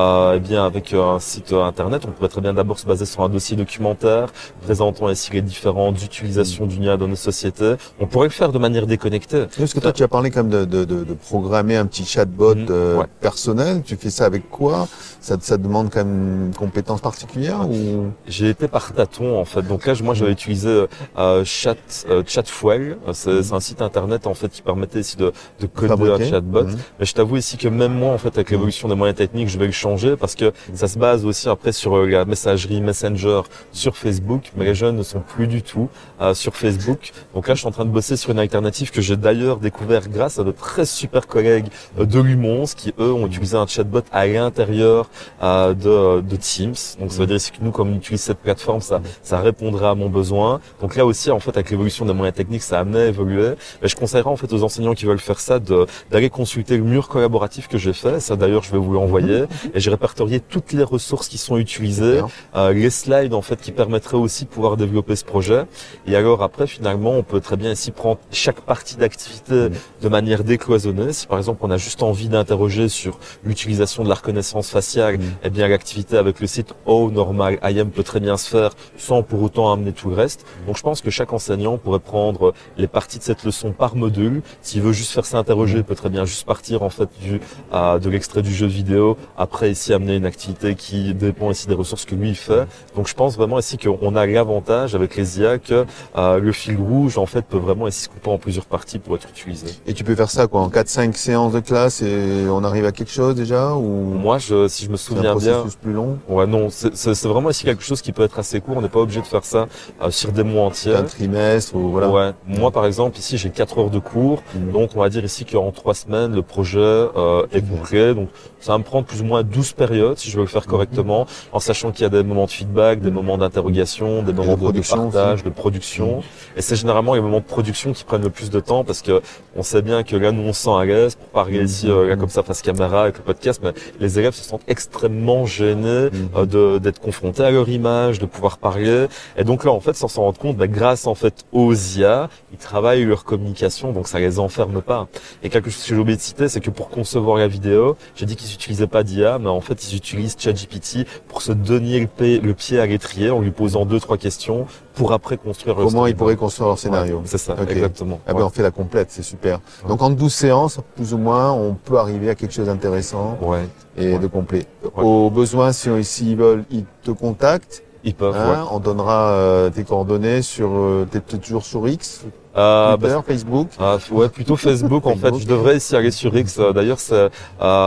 euh, 0.00 0.36
eh 0.36 0.40
bien 0.48 0.62
avec 0.70 0.86
un 0.92 1.18
site 1.30 1.50
internet, 1.70 2.00
on 2.08 2.10
pourrait 2.14 2.32
très 2.36 2.44
bien 2.46 2.54
d'abord 2.58 2.78
se 2.82 2.86
baser 2.90 3.06
sur 3.12 3.20
un 3.26 3.30
dossier 3.36 3.54
documentaire 3.64 4.26
présentant 4.66 5.06
ici 5.16 5.28
les 5.38 5.44
différentes 5.52 5.98
utilisations 6.08 6.64
mm 6.64 6.68
-hmm. 6.68 6.78
du 6.80 6.80
NIA 6.82 6.94
dans 7.02 7.10
nos 7.14 7.22
sociétés. 7.30 7.74
On 8.02 8.06
pourrait 8.10 8.28
le 8.32 8.36
faire 8.40 8.52
de 8.56 8.60
manière 8.66 8.86
déconnectée. 8.94 9.42
Parce 9.58 9.74
que 9.74 9.80
toi, 9.84 9.92
tu 9.98 10.02
as 10.08 10.12
parlé 10.16 10.28
quand 10.32 10.44
même 10.44 10.54
de, 10.58 10.62
de 10.85 10.85
de, 10.86 11.04
de 11.04 11.14
programmer 11.14 11.76
un 11.76 11.86
petit 11.86 12.04
chatbot 12.04 12.54
Mhm, 12.54 12.66
euh, 12.70 12.96
ouais. 12.98 13.06
personnel. 13.20 13.82
Tu 13.84 13.96
fais 13.96 14.10
ça 14.10 14.24
avec 14.24 14.48
quoi? 14.50 14.88
Ça, 15.20 15.36
ça 15.40 15.56
demande 15.56 15.90
quand 15.90 16.04
même 16.04 16.46
une 16.46 16.54
compétence 16.54 17.00
particulière 17.00 17.68
ou? 17.68 18.06
J'ai 18.26 18.48
été 18.50 18.68
par 18.68 18.92
tâton 18.92 19.38
en 19.38 19.44
fait. 19.44 19.62
Donc 19.62 19.84
là, 19.86 19.94
moi, 20.02 20.14
j'avais 20.14 20.32
utilisé 20.32 20.86
euh, 21.18 21.44
Chat 21.44 21.76
euh, 22.08 22.22
Chatfuel. 22.26 22.96
Euh, 23.08 23.12
C'est 23.12 23.42
c'est 23.42 23.52
un 23.54 23.60
site 23.60 23.82
internet 23.82 24.26
en 24.26 24.34
fait 24.34 24.48
qui 24.48 24.62
permettait 24.62 25.00
ici 25.00 25.16
de, 25.16 25.32
de 25.60 25.66
coder 25.66 26.10
un 26.12 26.30
chatbot. 26.30 26.64
Mhm. 26.64 26.76
Mais 27.00 27.06
je 27.06 27.14
t'avoue 27.14 27.36
ici 27.36 27.56
que 27.56 27.68
même 27.68 27.94
moi, 27.94 28.12
en 28.12 28.18
fait, 28.18 28.28
avec 28.28 28.50
l'évolution 28.50 28.88
des 28.88 28.94
moyens 28.94 29.16
techniques, 29.18 29.48
je 29.48 29.58
vais 29.58 29.66
le 29.66 29.72
changer 29.72 30.16
parce 30.16 30.34
que 30.34 30.52
ça 30.74 30.86
se 30.88 30.98
base 30.98 31.24
aussi 31.24 31.48
après 31.48 31.72
sur 31.72 31.96
euh, 31.96 32.06
la 32.06 32.24
messagerie 32.24 32.80
Messenger 32.80 33.40
sur 33.72 33.96
Facebook. 33.96 34.52
Mais 34.56 34.64
les 34.64 34.74
jeunes 34.74 34.96
ne 34.96 35.02
sont 35.02 35.20
plus 35.20 35.46
du 35.48 35.62
tout 35.62 35.88
euh, 36.20 36.34
sur 36.34 36.54
Facebook. 36.54 37.12
Donc 37.34 37.48
là, 37.48 37.54
je 37.54 37.60
suis 37.60 37.68
en 37.68 37.72
train 37.72 37.84
de 37.84 37.90
bosser 37.90 38.16
sur 38.16 38.30
une 38.30 38.38
alternative 38.38 38.90
que 38.90 39.00
j'ai 39.00 39.16
d'ailleurs 39.16 39.56
découvert 39.58 40.08
grâce 40.08 40.38
à 40.38 40.44
de 40.44 40.52
très 40.52 40.75
super 40.84 41.26
collègues 41.26 41.66
euh, 41.98 42.04
de 42.04 42.20
Lumons 42.20 42.64
qui 42.76 42.92
eux 42.98 43.12
ont 43.12 43.26
utilisé 43.26 43.56
un 43.56 43.66
chatbot 43.66 44.02
à 44.12 44.26
l'intérieur 44.26 45.08
euh, 45.42 45.74
de, 45.74 46.20
de 46.20 46.36
Teams. 46.36 46.74
Donc 47.00 47.12
ça 47.12 47.18
veut 47.18 47.26
dire 47.26 47.36
ici 47.36 47.50
que 47.50 47.58
nous, 47.62 47.70
comme 47.70 47.92
on 47.92 47.96
utilise 47.96 48.20
cette 48.20 48.38
plateforme, 48.38 48.80
ça, 48.80 49.00
ça 49.22 49.40
répondra 49.40 49.90
à 49.90 49.94
mon 49.94 50.08
besoin. 50.08 50.60
Donc 50.80 50.96
là 50.96 51.06
aussi, 51.06 51.30
en 51.30 51.40
fait, 51.40 51.50
avec 51.50 51.70
l'évolution 51.70 52.04
des 52.04 52.12
moyens 52.12 52.36
techniques, 52.36 52.62
ça 52.62 52.78
a 52.78 52.80
amené 52.80 53.00
à 53.00 53.06
évoluer. 53.06 53.54
Mais 53.82 53.88
je 53.88 53.96
conseillerais 53.96 54.30
en 54.30 54.36
fait 54.36 54.52
aux 54.52 54.62
enseignants 54.62 54.94
qui 54.94 55.06
veulent 55.06 55.18
faire 55.18 55.40
ça 55.40 55.58
d'aller 55.58 56.30
consulter 56.30 56.76
le 56.76 56.84
mur 56.84 57.08
collaboratif 57.08 57.68
que 57.68 57.78
j'ai 57.78 57.92
fait. 57.92 58.20
Ça 58.20 58.36
d'ailleurs, 58.36 58.62
je 58.62 58.72
vais 58.72 58.78
vous 58.78 58.92
l'envoyer. 58.92 59.44
Et 59.74 59.80
j'ai 59.80 59.90
répertorié 59.90 60.40
toutes 60.40 60.72
les 60.72 60.82
ressources 60.82 61.28
qui 61.28 61.38
sont 61.38 61.56
utilisées, 61.56 62.20
euh, 62.54 62.72
les 62.72 62.90
slides 62.90 63.34
en 63.34 63.42
fait 63.42 63.60
qui 63.60 63.72
permettraient 63.72 64.16
aussi 64.16 64.44
de 64.44 64.50
pouvoir 64.50 64.76
développer 64.76 65.16
ce 65.16 65.24
projet. 65.24 65.64
Et 66.06 66.16
alors 66.16 66.42
après, 66.42 66.66
finalement, 66.66 67.12
on 67.12 67.22
peut 67.22 67.40
très 67.40 67.56
bien 67.56 67.72
ici 67.72 67.90
prendre 67.90 68.18
chaque 68.30 68.60
partie 68.60 68.96
d'activité 68.96 69.68
de 70.02 70.08
manière 70.08 70.44
Si 70.66 71.26
par 71.28 71.38
exemple 71.38 71.60
on 71.62 71.70
a 71.70 71.76
juste 71.76 72.02
envie 72.02 72.28
d'interroger 72.28 72.88
sur 72.88 73.18
l'utilisation 73.44 74.02
de 74.02 74.08
la 74.08 74.16
reconnaissance 74.16 74.68
faciale, 74.68 75.18
Mhm. 75.18 75.24
eh 75.44 75.50
bien 75.50 75.68
l'activité 75.68 76.16
avec 76.16 76.40
le 76.40 76.46
site 76.48 76.74
Oh 76.86 77.08
Normal 77.12 77.58
IM 77.62 77.90
peut 77.90 78.02
très 78.02 78.18
bien 78.18 78.36
se 78.36 78.48
faire 78.48 78.70
sans 78.96 79.22
pour 79.22 79.42
autant 79.42 79.72
amener 79.72 79.92
tout 79.92 80.08
le 80.08 80.16
reste. 80.16 80.44
Donc 80.66 80.76
je 80.76 80.82
pense 80.82 81.00
que 81.02 81.10
chaque 81.10 81.32
enseignant 81.32 81.78
pourrait 81.78 82.00
prendre 82.00 82.52
les 82.76 82.88
parties 82.88 83.18
de 83.18 83.22
cette 83.22 83.44
leçon 83.44 83.70
par 83.70 83.94
module. 83.94 84.42
S'il 84.60 84.82
veut 84.82 84.92
juste 84.92 85.12
faire 85.12 85.24
s'interroger, 85.24 85.78
il 85.78 85.84
peut 85.84 85.94
très 85.94 86.08
bien 86.10 86.24
juste 86.24 86.44
partir 86.44 86.82
en 86.82 86.90
fait 86.90 87.08
du 87.22 87.40
à- 87.70 87.98
de 88.00 88.10
l'extrait 88.10 88.42
du 88.42 88.52
jeu 88.52 88.66
vidéo. 88.66 89.16
Après 89.38 89.70
ici 89.70 89.92
amener 89.94 90.16
une 90.16 90.26
activité 90.26 90.74
qui 90.74 91.14
dépend 91.14 91.52
ici 91.52 91.68
des 91.68 91.74
ressources 91.74 92.04
que 92.04 92.16
lui 92.16 92.30
il 92.30 92.34
fait. 92.36 92.66
Donc 92.96 93.06
je 93.06 93.14
pense 93.14 93.36
vraiment 93.36 93.58
ici 93.60 93.78
qu'on 93.78 94.16
a 94.16 94.26
l'avantage 94.26 94.94
avec 94.96 95.14
les 95.16 95.38
IA 95.40 95.58
que 95.58 95.86
euh, 96.16 96.38
le 96.40 96.52
fil 96.52 96.76
rouge 96.76 97.18
en 97.18 97.26
fait 97.26 97.42
peut 97.42 97.56
vraiment 97.58 97.86
ici 97.86 98.02
se 98.04 98.08
couper 98.08 98.30
en 98.30 98.38
plusieurs 98.38 98.66
parties 98.66 98.98
pour 98.98 99.14
être 99.14 99.28
utilisé. 99.28 99.68
Et 99.86 99.94
tu 99.94 100.02
peux 100.02 100.16
faire 100.16 100.30
ça 100.30 100.46
quoi 100.48 100.55
en 100.56 100.68
4-5 100.68 101.14
séances 101.14 101.52
de 101.52 101.60
classe 101.60 102.02
et 102.02 102.46
on 102.50 102.64
arrive 102.64 102.84
à 102.84 102.92
quelque 102.92 103.12
chose 103.12 103.34
déjà 103.34 103.74
ou 103.74 103.82
Moi, 104.14 104.38
je, 104.38 104.68
si 104.68 104.84
je 104.84 104.88
me 104.88 104.94
un 104.94 104.96
souviens 104.98 105.34
bien, 105.36 105.64
plus 105.82 105.92
long 105.92 106.18
ouais 106.28 106.46
non, 106.46 106.68
c'est- 106.70 107.26
vraiment 107.26 107.50
ici 107.50 107.64
quelque 107.64 107.82
chose 107.82 108.02
qui 108.02 108.12
peut 108.12 108.22
être 108.22 108.38
assez 108.38 108.60
court. 108.60 108.76
On 108.76 108.82
n'est 108.82 108.88
pas 108.88 109.00
obligé 109.00 109.20
de 109.20 109.26
faire 109.26 109.44
ça 109.44 109.66
euh, 110.02 110.10
sur 110.10 110.32
des 110.32 110.42
mois 110.42 110.64
entiers. 110.66 110.94
un 110.94 111.02
trimestre 111.02 111.74
ou 111.74 111.90
voilà. 111.90 112.08
Ouais. 112.08 112.32
Moi, 112.46 112.70
par 112.70 112.86
exemple, 112.86 113.18
ici, 113.18 113.36
j'ai 113.38 113.50
quatre 113.50 113.78
heures 113.78 113.90
de 113.90 113.98
cours. 113.98 114.42
Mhm. 114.54 114.72
Donc, 114.72 114.90
on 114.94 115.00
va 115.00 115.08
dire 115.08 115.24
ici 115.24 115.44
qu'en 115.44 115.70
trois 115.72 115.94
semaines, 115.94 116.34
le 116.34 116.42
projet 116.42 116.78
euh, 116.78 117.46
est 117.52 117.60
bouclé. 117.60 118.14
Donc, 118.14 118.28
ça 118.60 118.72
va 118.72 118.78
me 118.78 118.84
prendre 118.84 119.06
plus 119.06 119.20
ou 119.20 119.24
moins 119.24 119.42
12 119.42 119.72
périodes 119.72 120.18
si 120.18 120.30
je 120.30 120.36
veux 120.36 120.42
le 120.42 120.48
faire 120.48 120.66
correctement, 120.66 121.26
en 121.52 121.60
sachant 121.60 121.90
qu'il 121.92 122.02
y 122.02 122.06
a 122.06 122.08
des 122.08 122.22
moments 122.22 122.46
de 122.46 122.50
feedback, 122.50 123.00
des 123.00 123.10
moments 123.10 123.38
d'interrogation, 123.38 124.22
des 124.22 124.32
moments 124.32 124.56
de, 124.56 124.70
de 124.72 124.80
partage, 124.80 125.42
de 125.44 125.50
production. 125.50 126.22
Et 126.56 126.62
c'est 126.62 126.76
généralement 126.76 127.14
les 127.14 127.20
moments 127.20 127.40
de 127.40 127.44
production 127.44 127.92
qui 127.92 128.04
prennent 128.04 128.22
le 128.22 128.30
plus 128.30 128.50
de 128.50 128.60
temps 128.60 128.84
parce 128.84 129.02
que 129.02 129.20
on 129.56 129.62
sait 129.62 129.82
bien 129.82 130.02
que 130.02 130.16
là, 130.16 130.32
nous, 130.32 130.42
on 130.46 130.52
se 130.52 130.62
sent 130.62 130.70
à 130.70 130.84
l'aise 130.84 131.14
pour 131.16 131.28
parler 131.28 131.62
ici, 131.62 131.90
euh, 131.90 132.06
là, 132.08 132.16
comme 132.16 132.28
ça, 132.28 132.42
face 132.42 132.62
caméra, 132.62 133.02
avec 133.02 133.18
le 133.18 133.22
podcast, 133.24 133.60
mais 133.62 133.72
les 134.00 134.18
élèves 134.18 134.34
se 134.34 134.44
sentent 134.44 134.62
extrêmement 134.68 135.46
gênés 135.46 136.10
Mhm. 136.12 136.28
euh, 136.36 136.46
de- 136.46 136.78
d'être 136.78 137.00
confrontés 137.00 137.42
à 137.42 137.50
leur 137.50 137.68
image, 137.68 138.18
de 138.18 138.26
pouvoir 138.26 138.58
parler. 138.58 139.06
Et 139.36 139.44
donc 139.44 139.64
là, 139.64 139.72
en 139.72 139.80
fait, 139.80 139.94
sans 139.96 140.08
s'en 140.08 140.22
rendre 140.22 140.38
compte, 140.38 140.56
bah, 140.56 140.66
grâce 140.68 141.06
en 141.06 141.14
fait 141.14 141.44
aux 141.52 141.74
IA, 141.74 142.28
ils 142.52 142.58
travaillent 142.58 143.04
leur 143.04 143.24
communication, 143.24 143.92
donc 143.92 144.08
ça 144.08 144.18
les 144.20 144.38
enferme 144.38 144.80
pas. 144.82 145.08
Et 145.42 145.48
quelque 145.50 145.70
chose 145.70 145.82
que 145.82 145.88
j'ai 145.94 146.00
oublié 146.00 146.16
de 146.16 146.22
citer, 146.22 146.48
c'est 146.48 146.60
que 146.60 146.70
pour 146.70 146.88
concevoir 146.88 147.38
la 147.38 147.48
vidéo, 147.48 147.96
j'ai 148.14 148.26
dit 148.26 148.36
qu'ils 148.36 148.52
utilisaient 148.54 148.86
pas 148.86 149.02
d'IA, 149.02 149.38
mais 149.38 149.48
en 149.48 149.60
fait, 149.60 149.90
ils 149.92 149.96
utilisent 149.96 150.36
ChatGPT 150.38 151.06
pour 151.28 151.42
se 151.42 151.52
donner 151.52 152.08
le 152.20 152.54
pied 152.54 152.78
à 152.80 152.86
l'étrier 152.86 153.30
en 153.30 153.40
lui 153.40 153.50
posant 153.50 153.84
deux, 153.84 154.00
trois 154.00 154.16
questions 154.18 154.66
pour 154.96 155.12
après 155.12 155.36
construire 155.36 155.76
leur 155.76 155.86
Comment 155.86 156.06
ils 156.06 156.16
pourraient 156.16 156.34
construire 156.36 156.68
leur 156.68 156.78
scénario 156.78 157.16
Ouais, 157.18 157.22
C'est 157.26 157.38
ça, 157.38 157.54
exactement. 157.68 158.18
Ah 158.26 158.34
ben, 158.34 158.42
on 158.42 158.48
fait 158.50 158.62
la 158.62 158.70
complète, 158.72 159.08
c'est 159.10 159.22
super. 159.22 159.60
Ouais. 159.84 159.88
Donc 159.88 160.02
en 160.02 160.10
12 160.10 160.32
séances, 160.34 160.80
plus 160.96 161.14
ou 161.14 161.18
moins, 161.18 161.52
on 161.52 161.74
peut 161.74 161.98
arriver 161.98 162.28
à 162.30 162.34
quelque 162.34 162.52
chose 162.52 162.66
d'intéressant 162.66 163.38
Ouais, 163.40 163.68
et 163.96 164.18
de 164.18 164.26
complet. 164.26 164.66
Au 164.96 165.30
besoin, 165.30 165.70
si 165.72 165.88
s'ils 166.02 166.36
veulent, 166.36 166.64
ils 166.70 166.84
te 167.04 167.10
contactent. 167.12 167.82
ils 168.04 168.14
peuvent. 168.14 168.34
hein, 168.36 168.62
ouais. 168.62 168.68
On 168.72 168.80
donnera 168.80 169.30
euh, 169.30 169.70
tes 169.70 169.84
coordonnées 169.84 170.42
sur. 170.42 170.70
Euh, 170.72 171.06
T'es 171.10 171.20
t'es 171.20 171.38
toujours 171.38 171.64
sur 171.64 171.86
X, 171.88 172.24
Euh, 172.56 172.96
Twitter, 172.96 173.14
bah, 173.14 173.22
Facebook. 173.26 173.68
ah, 173.78 173.98
ouais, 174.10 174.28
plutôt 174.28 174.56
Facebook 174.56 175.06
en 175.06 175.16
fait. 175.16 175.34
Je 175.38 175.46
devrais 175.46 175.76
ici 175.76 175.94
aller 175.94 176.10
sur 176.10 176.34
X. 176.36 176.58
euh, 176.58 176.72
D'ailleurs, 176.72 176.98
c'est. 176.98 177.14
Euh, 177.14 177.28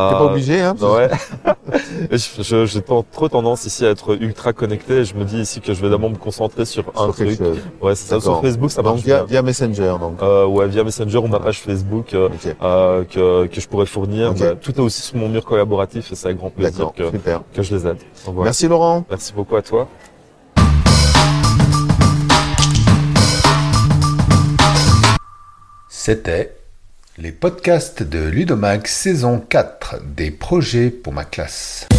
T'es 0.09 0.15
pas 0.15 0.25
obligé, 0.25 0.61
hein 0.61 0.75
Ouais. 0.81 1.09
je, 2.11 2.43
je- 2.43 2.65
j'ai 2.65 2.81
trop 2.81 3.29
tendance 3.29 3.65
ici 3.65 3.85
à 3.85 3.89
être 3.89 4.15
ultra 4.21 4.53
connecté. 4.53 5.03
Je 5.05 5.15
me 5.15 5.23
dis 5.23 5.39
ici 5.41 5.59
que 5.61 5.73
je 5.73 5.81
vais 5.81 5.89
d'abord 5.89 6.09
me 6.09 6.15
concentrer 6.17 6.65
sur 6.65 6.83
un 6.95 7.07
truc. 7.11 7.37
chose. 7.37 7.57
Ouais, 7.81 7.95
c'est 7.95 8.07
ça. 8.09 8.19
Sur. 8.19 8.41
Facebook, 8.41 8.69
ça 8.71 8.81
Donc 8.81 8.93
marche 8.93 9.05
via, 9.05 9.17
bien. 9.17 9.25
via 9.25 9.41
Messenger, 9.41 9.95
donc. 9.99 10.21
Euh, 10.21 10.45
ouais, 10.45 10.67
via 10.67 10.83
Messenger 10.83 11.17
ou 11.17 11.27
ma 11.27 11.39
page 11.39 11.59
Facebook 11.59 12.13
euh, 12.13 12.27
Ok. 12.27 12.55
euh, 12.61 13.03
que, 13.05 13.47
que 13.47 13.59
je 13.61 13.67
pourrais 13.67 13.85
fournir. 13.87 14.33
Bah, 14.33 14.55
tout 14.55 14.71
est 14.73 14.79
aussi 14.79 15.01
sur 15.01 15.17
mon 15.17 15.29
mur 15.29 15.43
collaboratif 15.45 16.11
et 16.11 16.15
c'est 16.15 16.27
avec 16.27 16.37
grand 16.37 16.49
plaisir 16.51 16.71
D'accord, 16.87 16.93
que, 16.93 17.09
super. 17.09 17.41
que 17.53 17.63
je 17.63 17.75
les 17.75 17.87
aide. 17.87 17.97
Donc, 18.25 18.35
voilà. 18.35 18.43
Merci 18.49 18.67
Laurent. 18.67 19.03
Merci 19.09 19.33
beaucoup 19.33 19.55
à 19.55 19.61
toi. 19.61 19.87
C'était 26.01 26.55
les 27.17 27.33
podcasts 27.33 28.03
de 28.03 28.19
Ludomax 28.19 28.89
saison 28.89 29.37
4 29.37 29.97
des 30.15 30.31
projets 30.31 30.91
pour 30.91 31.11
ma 31.11 31.25
classe. 31.25 31.89